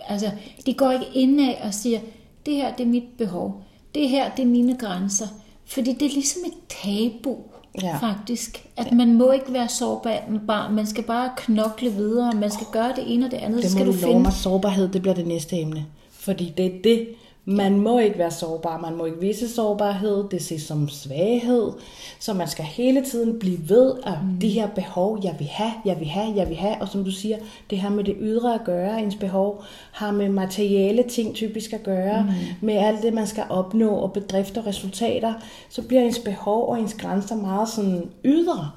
Altså, 0.09 0.31
de 0.67 0.75
går 0.75 0.91
ikke 0.91 1.07
indad 1.15 1.55
og 1.63 1.75
siger, 1.75 1.99
det 2.47 2.55
her 2.55 2.77
det 2.77 2.85
er 2.85 2.89
mit 2.91 3.05
behov. 3.19 3.63
Det 3.95 4.09
her 4.09 4.31
det 4.37 4.43
er 4.43 4.47
mine 4.47 4.77
grænser. 4.77 5.27
Fordi 5.67 5.93
det 5.93 6.03
er 6.07 6.13
ligesom 6.13 6.43
et 6.47 6.53
tabu, 6.69 7.37
Ja. 7.83 7.87
ja. 7.87 7.97
faktisk. 7.97 8.67
At 8.77 8.93
man 8.93 9.15
må 9.15 9.31
ikke 9.31 9.53
være 9.53 9.69
sårbar. 9.69 10.71
Man 10.71 10.87
skal 10.87 11.05
bare 11.05 11.31
knokle 11.37 11.91
videre. 11.91 12.33
Man 12.33 12.51
skal 12.51 12.67
gøre 12.73 12.93
det 12.97 13.05
ene 13.15 13.27
og 13.27 13.31
det 13.31 13.37
andet. 13.37 13.63
Det 13.63 13.71
må 13.73 13.79
skal 13.79 13.87
du 13.87 13.93
du 13.93 13.97
love 13.97 14.07
finde 14.07 14.21
mig. 14.21 14.33
Sårbarhed, 14.33 14.89
det 14.89 15.03
bliver 15.03 15.15
det 15.15 15.27
næste 15.27 15.57
emne. 15.57 15.87
Fordi 16.11 16.53
det 16.57 16.67
er 16.67 16.71
det. 16.85 17.09
Man 17.51 17.81
må 17.81 17.99
ikke 17.99 18.19
være 18.19 18.31
sårbar. 18.31 18.79
Man 18.79 18.97
må 18.97 19.05
ikke 19.05 19.21
vise 19.21 19.55
sårbarhed. 19.55 20.25
Det 20.31 20.43
ses 20.43 20.63
som 20.63 20.89
svaghed. 20.89 21.73
Så 22.19 22.35
man 22.35 22.49
skal 22.49 22.65
hele 22.65 23.05
tiden 23.05 23.39
blive 23.39 23.69
ved 23.69 23.93
at 24.07 24.19
de 24.41 24.49
her 24.49 24.69
behov, 24.69 25.21
jeg 25.25 25.35
vil 25.39 25.49
have, 25.49 25.73
jeg 25.85 26.01
vil 26.01 26.09
have, 26.09 26.37
jeg 26.37 26.49
vil 26.49 26.57
have. 26.57 26.77
Og 26.81 26.89
som 26.89 27.05
du 27.05 27.11
siger, 27.11 27.37
det 27.71 27.79
her 27.79 27.91
med 27.91 28.05
det 28.05 28.17
ydre 28.21 28.55
at 28.55 28.65
gøre, 28.65 29.03
ens 29.03 29.15
behov, 29.15 29.65
har 29.93 30.11
med 30.11 30.29
materiale 30.29 31.03
ting 31.03 31.35
typisk 31.35 31.73
at 31.73 31.83
gøre. 31.83 32.23
Mm. 32.23 32.67
Med 32.67 32.75
alt 32.75 33.03
det, 33.03 33.15
man 33.15 33.27
skal 33.27 33.45
opnå 33.49 33.91
og 33.91 34.13
bedrifter 34.13 34.61
og 34.61 34.67
resultater. 34.67 35.35
Så 35.71 35.83
bliver 35.83 36.03
ens 36.03 36.19
behov 36.19 36.69
og 36.69 36.81
ens 36.81 36.95
grænser 36.95 37.37
meget 37.37 37.69
sådan 37.69 38.11
ydre 38.25 38.71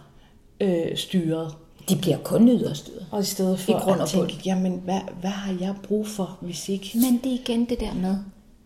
øh, 0.61 0.97
styret. 0.97 1.55
De 1.89 1.95
bliver 1.95 2.17
kun 2.17 2.49
yderstyret. 2.49 3.05
Og 3.11 3.21
i 3.21 3.25
stedet 3.25 3.59
for 3.59 3.71
I 3.71 3.75
grund 3.75 4.01
at 4.01 4.07
tænke, 4.07 4.39
jamen 4.45 4.81
hvad, 4.83 4.99
hvad 5.21 5.29
har 5.29 5.57
jeg 5.61 5.75
brug 5.83 6.07
for, 6.07 6.37
hvis 6.41 6.69
ikke... 6.69 6.91
Men 6.93 7.19
det 7.23 7.31
er 7.31 7.35
igen 7.35 7.65
det 7.65 7.79
der 7.79 7.93
med, 7.93 8.15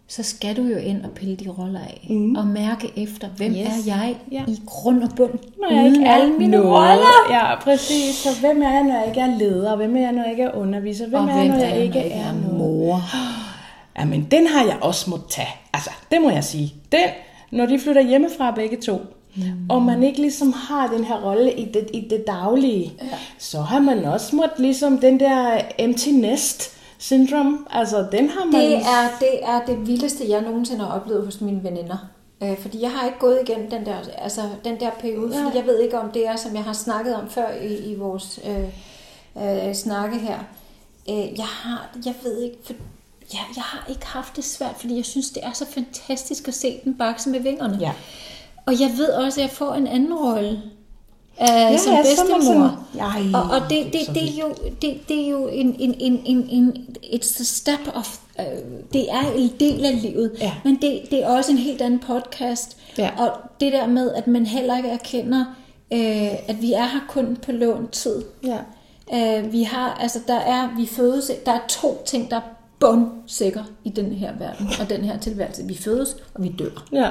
så 0.09 0.23
skal 0.23 0.57
du 0.57 0.61
jo 0.61 0.77
ind 0.77 1.03
og 1.03 1.11
pille 1.11 1.35
de 1.35 1.49
roller 1.49 1.79
af. 1.79 2.07
Mm. 2.09 2.35
Og 2.35 2.47
mærke 2.47 2.91
efter, 2.97 3.27
hvem 3.27 3.51
Yes. 3.51 3.57
er 3.67 3.71
jeg 3.85 4.15
Ja. 4.31 4.43
i 4.47 4.59
grund 4.65 5.03
og 5.03 5.09
bund. 5.15 5.31
Når 5.61 5.75
jeg 5.75 5.85
ikke 5.85 6.05
er 6.05 6.13
alle 6.15 6.33
mine 6.33 6.51
noget. 6.51 6.65
roller. 6.71 7.35
Ja, 7.35 7.59
præcis. 7.59 8.15
Så 8.15 8.29
hvem 8.39 8.61
er 8.61 8.71
jeg, 8.71 8.83
når 8.83 8.93
jeg 8.99 9.07
ikke 9.07 9.19
er 9.19 9.37
leder? 9.37 9.75
Hvem 9.75 9.95
er 9.97 10.01
jeg, 10.01 10.11
når 10.11 10.21
jeg 10.21 10.31
ikke 10.31 10.43
er 10.43 10.55
underviser? 10.55 11.07
Hvem 11.07 11.23
Og 11.23 11.29
er 11.29 11.35
jeg, 11.35 11.47
når 11.47 11.55
hvem 11.55 11.65
jeg 11.69 11.83
ikke 11.83 11.99
er 11.99 12.31
noget? 12.33 12.57
mor? 12.57 13.01
Jamen, 13.99 14.27
den 14.31 14.47
har 14.47 14.65
jeg 14.65 14.77
også 14.81 15.09
måttet 15.09 15.27
tage. 15.29 15.47
Altså, 15.73 15.89
det 16.11 16.21
må 16.21 16.29
jeg 16.29 16.43
sige. 16.43 16.73
Den, 16.91 16.99
når 17.51 17.65
de 17.65 17.79
flytter 17.79 18.01
hjemmefra 18.01 18.51
begge 18.51 18.77
to, 18.77 18.97
mm. 19.35 19.43
og 19.69 19.81
man 19.81 20.03
ikke 20.03 20.21
ligesom 20.21 20.53
har 20.53 20.87
den 20.87 21.03
her 21.03 21.23
rolle 21.25 21.53
i 21.53 21.65
det, 21.65 21.87
i 21.93 22.07
det 22.09 22.23
daglige, 22.27 22.91
ja. 23.01 23.07
så 23.37 23.61
har 23.61 23.79
man 23.79 24.05
også 24.05 24.35
måttet 24.35 24.59
ligesom 24.59 24.97
den 24.99 25.19
der 25.19 25.61
empty 25.79 26.09
nest 26.09 26.76
syndrome, 26.97 27.57
altså 27.69 28.07
den 28.11 28.29
har 28.29 28.45
man... 28.45 28.61
Det 28.61 28.75
er, 28.75 29.17
det 29.19 29.39
er 29.43 29.65
det 29.65 29.87
vildeste, 29.87 30.29
jeg 30.29 30.41
nogensinde 30.41 30.85
har 30.85 30.99
oplevet 30.99 31.25
hos 31.25 31.41
mine 31.41 31.63
veninder. 31.63 31.97
Øh, 32.43 32.57
fordi 32.57 32.81
jeg 32.81 32.91
har 32.91 33.05
ikke 33.05 33.19
gået 33.19 33.39
igennem 33.47 33.69
den 33.69 33.85
der, 33.85 33.95
altså, 34.17 34.41
den 34.63 34.79
der 34.79 34.89
periode, 34.89 35.29
Nej. 35.29 35.43
fordi 35.43 35.57
jeg 35.57 35.65
ved 35.65 35.79
ikke, 35.79 35.99
om 35.99 36.11
det 36.11 36.27
er, 36.27 36.35
som 36.35 36.55
jeg 36.55 36.63
har 36.63 36.73
snakket 36.73 37.15
om 37.15 37.29
før 37.29 37.51
i, 37.61 37.91
i 37.91 37.95
vores 37.95 38.39
øh, 38.47 39.67
øh, 39.67 39.73
snakke 39.73 40.17
her. 40.17 40.39
Øh, 41.09 41.37
jeg 41.37 41.45
har, 41.45 41.89
jeg 42.05 42.13
ved 42.23 42.41
ikke, 42.41 42.57
for, 42.65 42.73
ja, 43.33 43.39
jeg 43.55 43.63
har 43.63 43.85
ikke 43.89 44.05
haft 44.05 44.35
det 44.35 44.43
svært, 44.43 44.75
fordi 44.79 44.95
jeg 44.95 45.05
synes, 45.05 45.29
det 45.29 45.45
er 45.45 45.51
så 45.51 45.65
fantastisk 45.65 46.47
at 46.47 46.53
se 46.53 46.79
den 46.83 46.97
bakse 46.97 47.29
med 47.29 47.39
vingerne. 47.39 47.77
Ja. 47.81 47.91
Og 48.65 48.73
jeg 48.79 48.91
ved 48.97 49.09
også, 49.09 49.41
at 49.41 49.43
jeg 49.47 49.51
får 49.51 49.73
en 49.73 49.87
anden 49.87 50.13
rolle 50.13 50.61
øh, 51.41 51.47
Ja, 51.47 51.77
som 51.77 51.93
ja, 51.93 52.01
bedstemor. 52.01 52.41
sådan, 52.93 53.35
og, 53.35 53.41
og 53.41 53.61
det, 53.69 53.85
det, 53.93 54.15
det, 54.15 54.23
er 54.23 54.37
jo, 54.41 54.53
det, 54.81 54.99
det 55.09 55.25
er 55.25 55.29
jo 55.29 55.47
en, 55.47 55.75
en, 55.79 55.95
en, 55.99 56.21
en, 56.25 56.47
en 56.49 56.95
it's 57.03 57.41
a 57.41 57.43
step 57.43 57.79
of, 57.95 58.17
øh, 58.39 58.45
det 58.93 59.11
er 59.11 59.31
en 59.35 59.51
del 59.59 59.85
af 59.85 60.01
livet, 60.01 60.31
Ja. 60.41 60.51
men 60.63 60.75
det, 60.81 61.01
det 61.11 61.23
er 61.23 61.27
også 61.27 61.51
en 61.51 61.57
helt 61.57 61.81
anden 61.81 61.99
podcast. 61.99 62.77
Ja. 62.97 63.09
Og 63.17 63.31
det 63.61 63.73
der 63.73 63.87
med, 63.87 64.11
at 64.13 64.27
man 64.27 64.45
heller 64.45 64.77
ikke 64.77 64.89
erkender, 64.89 65.45
øh, 65.93 66.49
at 66.49 66.61
vi 66.61 66.73
er 66.73 66.85
her 66.85 66.99
kun 67.09 67.37
på 67.45 67.51
lånt 67.51 67.91
tid. 67.91 68.21
Ja. 68.43 68.57
Øh, 69.13 69.51
vi 69.53 69.63
har, 69.63 69.93
altså 70.01 70.19
der 70.27 70.39
er, 70.39 70.69
vi 70.77 70.85
fødes, 70.85 71.31
der 71.45 71.51
er 71.51 71.59
to 71.69 72.03
ting, 72.05 72.29
der 72.29 72.35
er 72.35 72.41
bundsikker 72.79 73.63
i 73.83 73.89
den 73.89 74.11
her 74.11 74.31
verden, 74.39 74.67
og 74.81 74.89
den 74.89 75.01
her 75.01 75.19
tilværelse. 75.19 75.63
Vi 75.67 75.77
fødes, 75.77 76.15
og 76.33 76.43
vi 76.43 76.55
dør. 76.59 76.85
ja. 76.91 77.09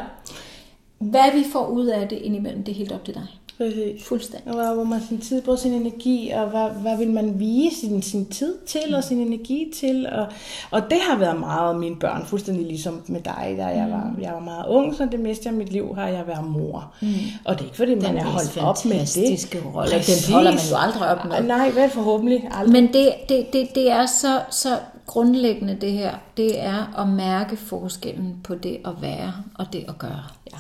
Hvad 0.99 1.33
vi 1.35 1.45
får 1.53 1.67
ud 1.67 1.87
af 1.87 2.09
det 2.09 2.17
indimellem, 2.19 2.65
det 2.65 2.73
er 2.73 2.77
helt 2.77 2.93
op 2.93 3.05
til 3.05 3.15
dig. 3.15 3.27
Præcis. 3.59 4.05
Fuldstændig. 4.05 4.55
Og 4.55 4.75
hvor, 4.75 4.85
man 4.85 5.01
sin 5.09 5.21
tid 5.21 5.43
bruger 5.43 5.57
sin 5.57 5.73
energi, 5.73 6.31
og 6.31 6.47
hvad, 6.47 6.69
hvad 6.83 6.97
vil 6.99 7.11
man 7.11 7.41
vise 7.41 7.81
sin, 7.81 8.03
sin 8.03 8.27
tid 8.27 8.55
til, 8.67 8.95
og 8.95 9.05
sin 9.05 9.21
energi 9.21 9.73
til. 9.81 10.07
Og, 10.13 10.27
og 10.71 10.83
det 10.91 10.99
har 11.11 11.19
været 11.19 11.41
meget 11.41 11.77
mine 11.77 11.97
børn, 11.97 12.27
fuldstændig 12.27 12.67
ligesom 12.67 13.03
med 13.07 13.21
dig, 13.21 13.55
da 13.59 13.65
jeg 13.67 13.91
var, 13.91 14.15
jeg 14.21 14.33
var 14.33 14.41
meget 14.41 14.67
ung, 14.69 14.95
så 14.95 15.09
det 15.13 15.21
meste 15.21 15.49
af 15.49 15.55
mit 15.55 15.73
liv 15.73 15.95
har 15.95 16.09
jeg 16.09 16.27
været 16.27 16.45
mor. 16.45 16.95
Mm. 17.03 17.09
Og 17.45 17.55
det 17.55 17.61
er 17.61 17.65
ikke 17.65 17.77
fordi, 17.77 17.95
man 17.95 18.05
Den 18.05 18.17
er 18.17 18.25
holdt 18.25 18.59
op 18.59 18.85
med 18.85 18.95
det. 18.95 19.65
rolle. 19.75 19.93
Den 19.93 20.33
holder 20.35 20.51
man 20.51 20.61
jo 20.71 20.77
aldrig 20.77 21.09
op 21.09 21.25
med. 21.25 21.49
Nej, 21.57 21.71
vel 21.71 21.91
forhåbentlig 21.91 22.49
aldrig. 22.51 22.73
Men 22.73 22.93
det, 22.93 23.15
det, 23.29 23.53
det, 23.53 23.69
det 23.75 23.91
er 23.91 24.07
så, 24.07 24.41
så 24.51 24.79
grundlæggende 25.07 25.77
det 25.81 25.93
her. 25.93 26.15
Det 26.37 26.61
er 26.63 27.01
at 27.01 27.09
mærke 27.09 27.57
forskellen 27.57 28.37
på 28.45 28.55
det 28.55 28.79
at 28.85 28.93
være 29.01 29.33
og 29.59 29.67
det 29.73 29.85
at 29.89 29.99
gøre. 29.99 30.23
Ja. 30.53 30.59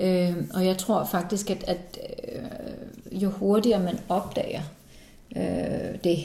Øh, 0.00 0.32
og 0.54 0.66
jeg 0.66 0.78
tror 0.78 1.04
faktisk, 1.04 1.50
at, 1.50 1.64
at 1.66 1.98
øh, 2.32 3.22
jo 3.22 3.30
hurtigere 3.30 3.80
man 3.82 3.98
opdager 4.08 4.60
øh, 5.36 5.42
det, 6.04 6.18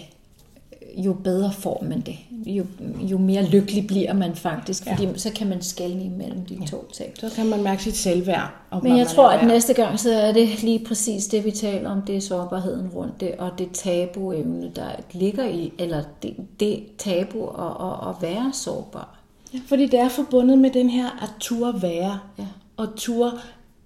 jo 0.98 1.14
bedre 1.14 1.52
får 1.54 1.86
man 1.90 2.02
det. 2.02 2.16
Jo, 2.46 2.66
jo 3.02 3.18
mere 3.18 3.44
lykkelig 3.44 3.88
bliver 3.88 4.14
man 4.14 4.36
faktisk, 4.36 4.84
fordi 4.88 5.08
så 5.20 5.32
kan 5.36 5.48
man 5.48 5.62
skelne 5.62 6.04
imellem 6.04 6.46
de 6.46 6.68
to 6.68 6.86
ting. 6.94 7.10
Så 7.20 7.30
kan 7.36 7.46
man 7.46 7.64
mærke 7.64 7.84
sit 7.84 7.96
selvværd. 7.96 8.54
Og 8.70 8.84
Men 8.84 8.98
jeg 8.98 9.08
tror, 9.08 9.30
at 9.30 9.40
værd. 9.40 9.48
næste 9.48 9.74
gang, 9.74 10.00
så 10.00 10.12
er 10.14 10.32
det 10.32 10.64
lige 10.64 10.86
præcis 10.86 11.28
det, 11.28 11.46
vi 11.46 11.52
taler 11.52 11.90
om. 11.90 12.02
Det 12.02 12.16
er 12.18 12.22
sårbarheden 12.22 12.90
rundt 12.90 13.20
det, 13.22 13.32
og 13.38 13.52
det 13.58 13.72
tabuemne, 13.74 14.72
der 14.76 14.90
ligger 15.12 15.46
i, 15.46 15.74
eller 15.80 16.04
det, 16.24 16.36
det 16.60 16.84
tabu 16.98 17.48
at, 17.48 17.88
at, 17.88 18.10
at 18.10 18.16
være 18.22 18.52
sårbar. 18.54 19.20
Ja, 19.54 19.60
fordi 19.68 19.86
det 19.86 20.00
er 20.00 20.10
forbundet 20.10 20.58
med 20.58 20.70
den 20.72 20.90
her 20.90 21.24
at 21.24 21.30
turde 21.40 21.82
være, 21.82 22.20
Ja. 22.40 22.46
og 22.78 22.88
turde 22.96 23.38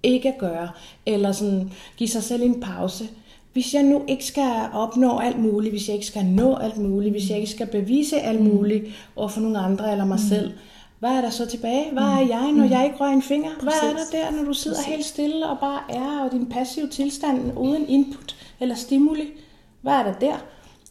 ikke 0.04 0.30
at 0.30 0.38
gøre, 0.38 0.70
eller 1.06 1.32
sådan 1.32 1.72
give 1.98 2.10
sig 2.10 2.24
selv 2.24 2.44
en 2.44 2.62
pause. 2.62 3.10
Hvis 3.54 3.74
jeg 3.74 3.84
nu 3.84 4.04
ikke 4.08 4.26
skal 4.26 4.52
opnå 4.74 5.20
alt 5.20 5.40
muligt, 5.40 5.74
hvis 5.74 5.88
jeg 5.88 5.96
ikke 5.96 6.08
skal 6.08 6.26
nå 6.26 6.56
alt 6.56 6.78
muligt, 6.78 7.12
hvis 7.12 7.30
jeg 7.30 7.38
ikke 7.38 7.52
skal 7.52 7.68
bevise 7.68 8.20
alt 8.20 8.42
muligt 8.42 8.86
over 9.16 9.28
for 9.28 9.42
nogle 9.42 9.60
andre 9.60 9.92
eller 9.92 10.06
mig 10.06 10.20
selv, 10.20 10.52
hvad 11.00 11.10
er 11.10 11.22
der 11.22 11.30
så 11.30 11.46
tilbage? 11.46 11.92
Hvad 11.92 12.04
er 12.04 12.28
jeg, 12.28 12.52
når 12.52 12.66
jeg 12.66 12.86
ikke 12.86 12.98
rører 12.98 13.12
en 13.12 13.22
finger? 13.22 13.50
Hvad 13.62 13.74
er 13.84 13.94
der 13.94 14.18
der, 14.32 14.38
når 14.38 14.44
du 14.44 14.54
sidder 14.54 14.78
helt 14.88 15.06
stille 15.06 15.50
og 15.50 15.60
bare 15.60 15.80
er, 15.90 16.26
og 16.26 16.32
din 16.32 16.46
passive 16.46 16.88
tilstand 16.88 17.58
uden 17.58 17.90
input 17.90 18.36
eller 18.60 18.76
stimuli? 18.76 19.28
Hvad 19.82 19.94
er 19.94 20.04
der 20.04 20.14
der? 20.14 20.38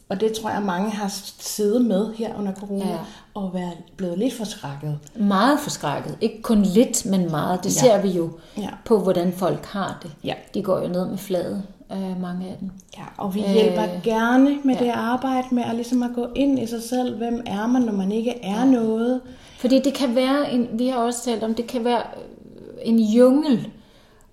Og 0.09 0.19
det 0.21 0.33
tror 0.33 0.49
jeg, 0.49 0.61
mange 0.61 0.89
har 0.91 1.07
siddet 1.39 1.85
med 1.85 2.13
her 2.13 2.35
under 2.39 2.53
corona, 2.53 2.87
Ja. 2.89 2.97
og 3.33 3.53
været 3.53 3.77
blevet 3.97 4.17
lidt 4.19 4.33
forskrækket. 4.33 4.99
Meget 5.15 5.59
forskrækket. 5.59 6.17
Ikke 6.21 6.41
kun 6.41 6.61
lidt, 6.61 7.05
men 7.05 7.31
meget. 7.31 7.63
Det 7.63 7.71
ser 7.73 8.01
vi 8.01 8.09
jo 8.09 8.29
Ja. 8.57 8.69
på, 8.85 8.99
hvordan 8.99 9.33
folk 9.33 9.65
har 9.65 9.99
det. 10.03 10.11
Ja. 10.23 10.33
De 10.53 10.63
går 10.63 10.79
jo 10.81 10.87
ned 10.87 11.05
med 11.05 11.17
fladet, 11.17 11.63
øh, 11.91 12.21
mange 12.21 12.47
af 12.47 12.57
dem. 12.59 12.69
Ja, 12.97 13.03
og 13.17 13.35
vi 13.35 13.39
hjælper 13.41 13.83
Øh, 13.83 13.89
gerne 14.03 14.57
med 14.63 14.75
det 14.75 14.89
arbejde 14.89 15.47
med 15.51 15.63
at, 15.63 15.75
ligesom 15.75 16.03
at 16.03 16.09
gå 16.15 16.27
ind 16.35 16.59
i 16.59 16.65
sig 16.67 16.83
selv. 16.83 17.17
Hvem 17.17 17.41
er 17.45 17.67
man, 17.67 17.81
når 17.81 17.93
man 17.93 18.11
ikke 18.11 18.43
er 18.43 18.65
noget? 18.65 19.21
Fordi 19.59 19.79
det 19.79 19.93
kan 19.93 20.15
være, 20.15 20.51
en, 20.51 20.67
vi 20.73 20.87
har 20.87 20.97
også 20.99 21.23
talt 21.25 21.43
om, 21.43 21.55
det 21.55 21.67
kan 21.67 21.83
være 21.83 21.99
øh, 22.17 22.73
en 22.83 22.99
jungel, 22.99 23.67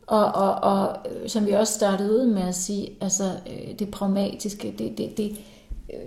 og, 0.07 0.25
og, 0.25 0.55
og 0.55 0.97
øh, 1.23 1.29
som 1.29 1.47
vi 1.47 1.53
også 1.53 1.73
startede 1.73 2.13
ud 2.21 2.27
med 2.27 2.43
at 2.43 2.55
sige, 2.55 2.89
altså 3.01 3.25
øh, 3.25 3.79
det 3.79 3.91
pragmatiske, 3.91 4.75
det, 4.79 4.99
det, 4.99 5.17
det 5.17 5.37
øh, 5.93 5.99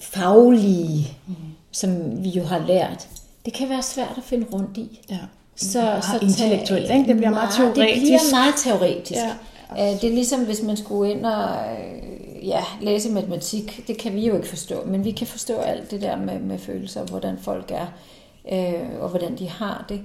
faglige, 0.00 1.08
mm. 1.26 1.34
som 1.72 2.24
vi 2.24 2.28
jo 2.28 2.42
har 2.44 2.58
lært, 2.66 3.08
det 3.44 3.52
kan 3.52 3.68
være 3.68 3.82
svært 3.82 4.14
at 4.16 4.22
finde 4.24 4.46
rundt 4.52 4.76
i. 4.76 5.00
Ja. 5.10 5.18
Så, 5.56 5.80
Meget 5.82 6.04
så 6.04 6.18
intellektuelt, 6.22 6.90
ikke? 6.90 7.04
Det 7.08 7.16
bliver 7.16 7.30
meget 7.30 7.48
Det 7.58 7.72
bliver 7.72 7.86
teoretisk. 7.86 8.32
meget 8.32 8.54
teoretisk. 8.64 9.20
Ja. 9.76 9.92
Øh, 9.94 10.00
Det 10.00 10.10
er 10.10 10.14
ligesom, 10.14 10.44
hvis 10.44 10.62
man 10.62 10.76
skulle 10.76 11.10
ind 11.12 11.26
og 11.26 11.48
øh, 11.48 12.48
ja, 12.48 12.64
læse 12.80 13.10
matematik. 13.10 13.84
Det 13.86 13.98
kan 13.98 14.14
vi 14.14 14.26
jo 14.26 14.36
ikke 14.36 14.48
forstå, 14.48 14.84
men 14.86 15.04
vi 15.04 15.10
kan 15.10 15.26
forstå 15.26 15.56
alt 15.56 15.90
det 15.90 16.02
der 16.02 16.16
med, 16.16 16.38
med 16.40 16.58
følelser, 16.58 17.04
hvordan 17.04 17.38
folk 17.42 17.70
er, 17.70 17.86
øh, 18.52 19.00
og 19.00 19.08
hvordan 19.08 19.38
de 19.38 19.48
har 19.48 19.84
det. 19.88 20.00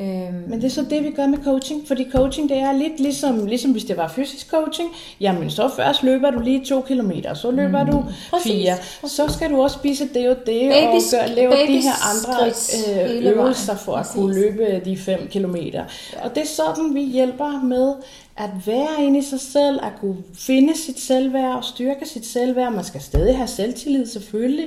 Øh, 0.00 0.50
Men 0.50 0.52
det 0.60 0.64
er 0.64 0.68
så 0.68 0.84
det, 0.90 1.04
vi 1.04 1.10
gør 1.10 1.26
med 1.26 1.38
coaching. 1.44 1.88
Fordi 1.88 2.06
coaching, 2.10 2.48
det 2.48 2.58
er 2.58 2.72
lidt 2.72 3.00
ligesom, 3.00 3.46
ligesom 3.46 3.72
hvis 3.72 3.84
det 3.84 3.96
var 3.96 4.08
fysisk 4.08 4.50
coaching. 4.50 4.88
Jamen, 5.20 5.50
så 5.50 5.70
først 5.76 6.02
løber 6.02 6.30
du 6.30 6.40
lige 6.40 6.64
to 6.64 6.80
kilometer, 6.80 7.34
så 7.34 7.50
løber 7.50 7.84
du 7.84 8.04
Præcis, 8.30 8.52
fire. 8.52 8.74
Så 9.06 9.28
skal 9.28 9.50
du 9.50 9.62
også 9.62 9.78
spise 9.78 10.08
det 10.14 10.28
og 10.28 10.36
det, 10.36 10.46
Baby- 10.46 10.86
og 10.86 11.00
gøre, 11.12 11.28
lave 11.34 11.52
de 11.52 11.80
her 11.80 12.10
andre 12.10 12.46
øh, 12.46 13.32
øvelser 13.32 13.76
for 13.76 13.92
at 13.96 14.02
Præcis. 14.06 14.14
kunne 14.14 14.34
løbe 14.34 14.82
de 14.84 14.96
fem 14.98 15.28
kilometer. 15.30 15.84
Og 16.22 16.34
det 16.34 16.42
er 16.42 16.46
sådan, 16.46 16.94
vi 16.94 17.02
hjælper 17.02 17.62
med 17.64 17.94
at 18.36 18.50
være 18.66 19.04
inde 19.04 19.18
i 19.18 19.22
sig 19.22 19.40
selv, 19.40 19.80
at 19.82 19.92
kunne 20.00 20.16
finde 20.34 20.76
sit 20.76 21.00
selvværd 21.00 21.56
og 21.56 21.64
styrke 21.64 22.08
sit 22.08 22.26
selvværd. 22.26 22.72
Man 22.72 22.84
skal 22.84 23.00
stadig 23.00 23.36
have 23.36 23.48
selvtillid 23.48 24.06
selvfølgelig, 24.06 24.66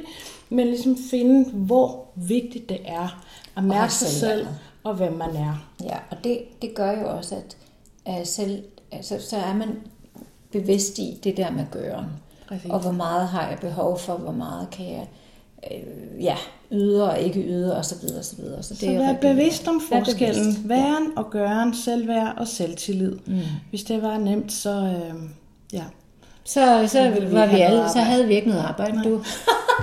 men 0.49 0.67
ligesom 0.67 0.97
finde, 1.11 1.49
hvor 1.51 2.05
vigtigt 2.15 2.69
det 2.69 2.79
er 2.85 3.21
at 3.57 3.63
mærke 3.63 3.93
sig 3.93 4.07
selvværd. 4.07 4.53
Og 4.87 4.95
hvem 4.95 5.13
man 5.13 5.35
er. 5.35 5.67
Ja, 5.83 5.97
og 6.11 6.17
det, 6.23 6.39
det 6.61 6.75
gør 6.75 6.91
jo 6.91 7.09
også, 7.17 7.35
at, 7.35 7.57
at 8.05 8.27
selv, 8.27 8.63
altså, 8.91 9.15
så 9.29 9.37
er 9.37 9.53
man 9.53 9.69
bevidst 10.51 10.99
i 10.99 11.19
det 11.23 11.37
der 11.37 11.51
med 11.51 11.65
gøren. 11.71 12.05
Præcis. 12.47 12.71
Og 12.71 12.79
hvor 12.79 12.91
meget 12.91 13.27
har 13.27 13.47
jeg 13.49 13.57
behov 13.61 13.99
for, 13.99 14.13
hvor 14.17 14.31
meget 14.31 14.69
kan 14.69 14.85
jeg 14.85 15.07
øh, 15.71 16.23
ja, 16.23 16.35
yde 16.71 17.09
og 17.09 17.19
ikke 17.19 17.39
yde, 17.39 17.77
og 17.77 17.85
så 17.85 17.95
videre, 18.01 18.23
så 18.23 18.35
videre. 18.35 18.63
Så 18.63 18.73
det 18.73 18.79
Så 18.79 18.87
er 18.91 18.97
vær 18.97 19.13
bevidst 19.13 19.67
om 19.67 19.81
forskellen. 19.89 20.35
bevidst, 20.43 20.69
Væren 20.69 21.17
og 21.17 21.29
gøren, 21.29 21.73
selvværd 21.75 22.37
og 22.37 22.47
selvtillid. 22.47 23.17
Mm. 23.25 23.39
Hvis 23.69 23.83
det 23.83 24.01
var 24.01 24.17
nemt, 24.17 24.51
så 24.51 24.69
øh, 24.69 25.21
ja. 25.73 25.83
Så, 26.43 26.87
så 26.87 27.09
ville 27.09 27.27
vi 27.27 27.35
var 27.35 27.45
vi 27.45 27.59
alle, 27.59 27.89
så 27.89 27.99
havde 27.99 28.27
vi 28.27 28.33
ikke 28.35 28.49
noget 28.49 28.63
arbejde, 28.63 29.03
du. 29.03 29.21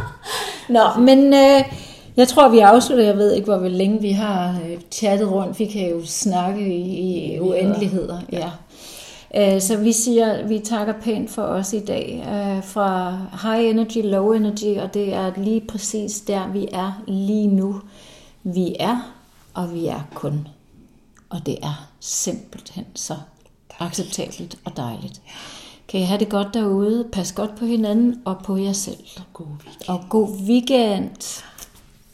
Nå, 0.77 1.01
men 1.01 1.35
øh, 1.35 1.65
jeg 2.17 2.29
tror, 2.29 2.49
vi 2.49 2.59
afslutter. 2.59 3.05
Jeg 3.05 3.17
ved 3.17 3.33
ikke, 3.33 3.45
hvor 3.57 3.69
længe 3.69 4.01
vi 4.01 4.11
har 4.11 4.61
øh, 4.69 4.81
chattet 4.91 5.31
rundt. 5.31 5.59
Vi 5.59 5.67
kan 5.67 5.91
jo 5.91 6.07
snakke 6.07 6.77
i, 6.77 7.35
i 7.35 7.41
uendeligheder. 7.41 8.21
Ja. 8.33 8.51
Øh, 9.55 9.61
Så 9.61 9.77
vi 9.77 9.93
siger, 9.93 10.47
vi 10.47 10.59
takker 10.59 10.95
pænt 11.03 11.31
for 11.31 11.43
os 11.43 11.73
i 11.73 11.81
dag 11.81 12.25
øh, 12.29 12.65
fra 12.65 13.19
high 13.43 13.71
energy, 13.71 13.99
low 14.05 14.33
energy, 14.33 14.79
og 14.79 14.95
det 14.95 15.15
er 15.15 15.33
lige 15.37 15.61
præcis 15.69 16.21
der, 16.21 16.49
vi 16.49 16.69
er 16.73 17.03
lige 17.09 17.47
nu. 17.47 17.81
Vi 18.43 18.77
er, 18.81 19.13
og 19.55 19.75
vi 19.75 19.87
er 19.87 20.01
kun. 20.15 20.49
Og 21.31 21.47
det 21.47 21.59
er 21.63 21.89
simpelthen 22.01 22.85
så 22.95 23.15
acceptabelt 23.79 24.59
og 24.65 24.77
dejligt. 24.77 25.21
Kan 25.89 26.01
I 26.01 26.03
have 26.03 26.19
det 26.21 26.29
godt 26.29 26.55
derude? 26.55 27.05
Pas 27.13 27.33
godt 27.33 27.57
på 27.59 27.65
hinanden 27.65 28.21
og 28.25 28.37
på 28.45 28.57
jer 28.57 28.73
selv. 28.73 28.97
God 29.33 29.47
weekend. 29.47 29.89
Og 29.89 30.01
god 30.09 30.29
weekend. 30.49 31.11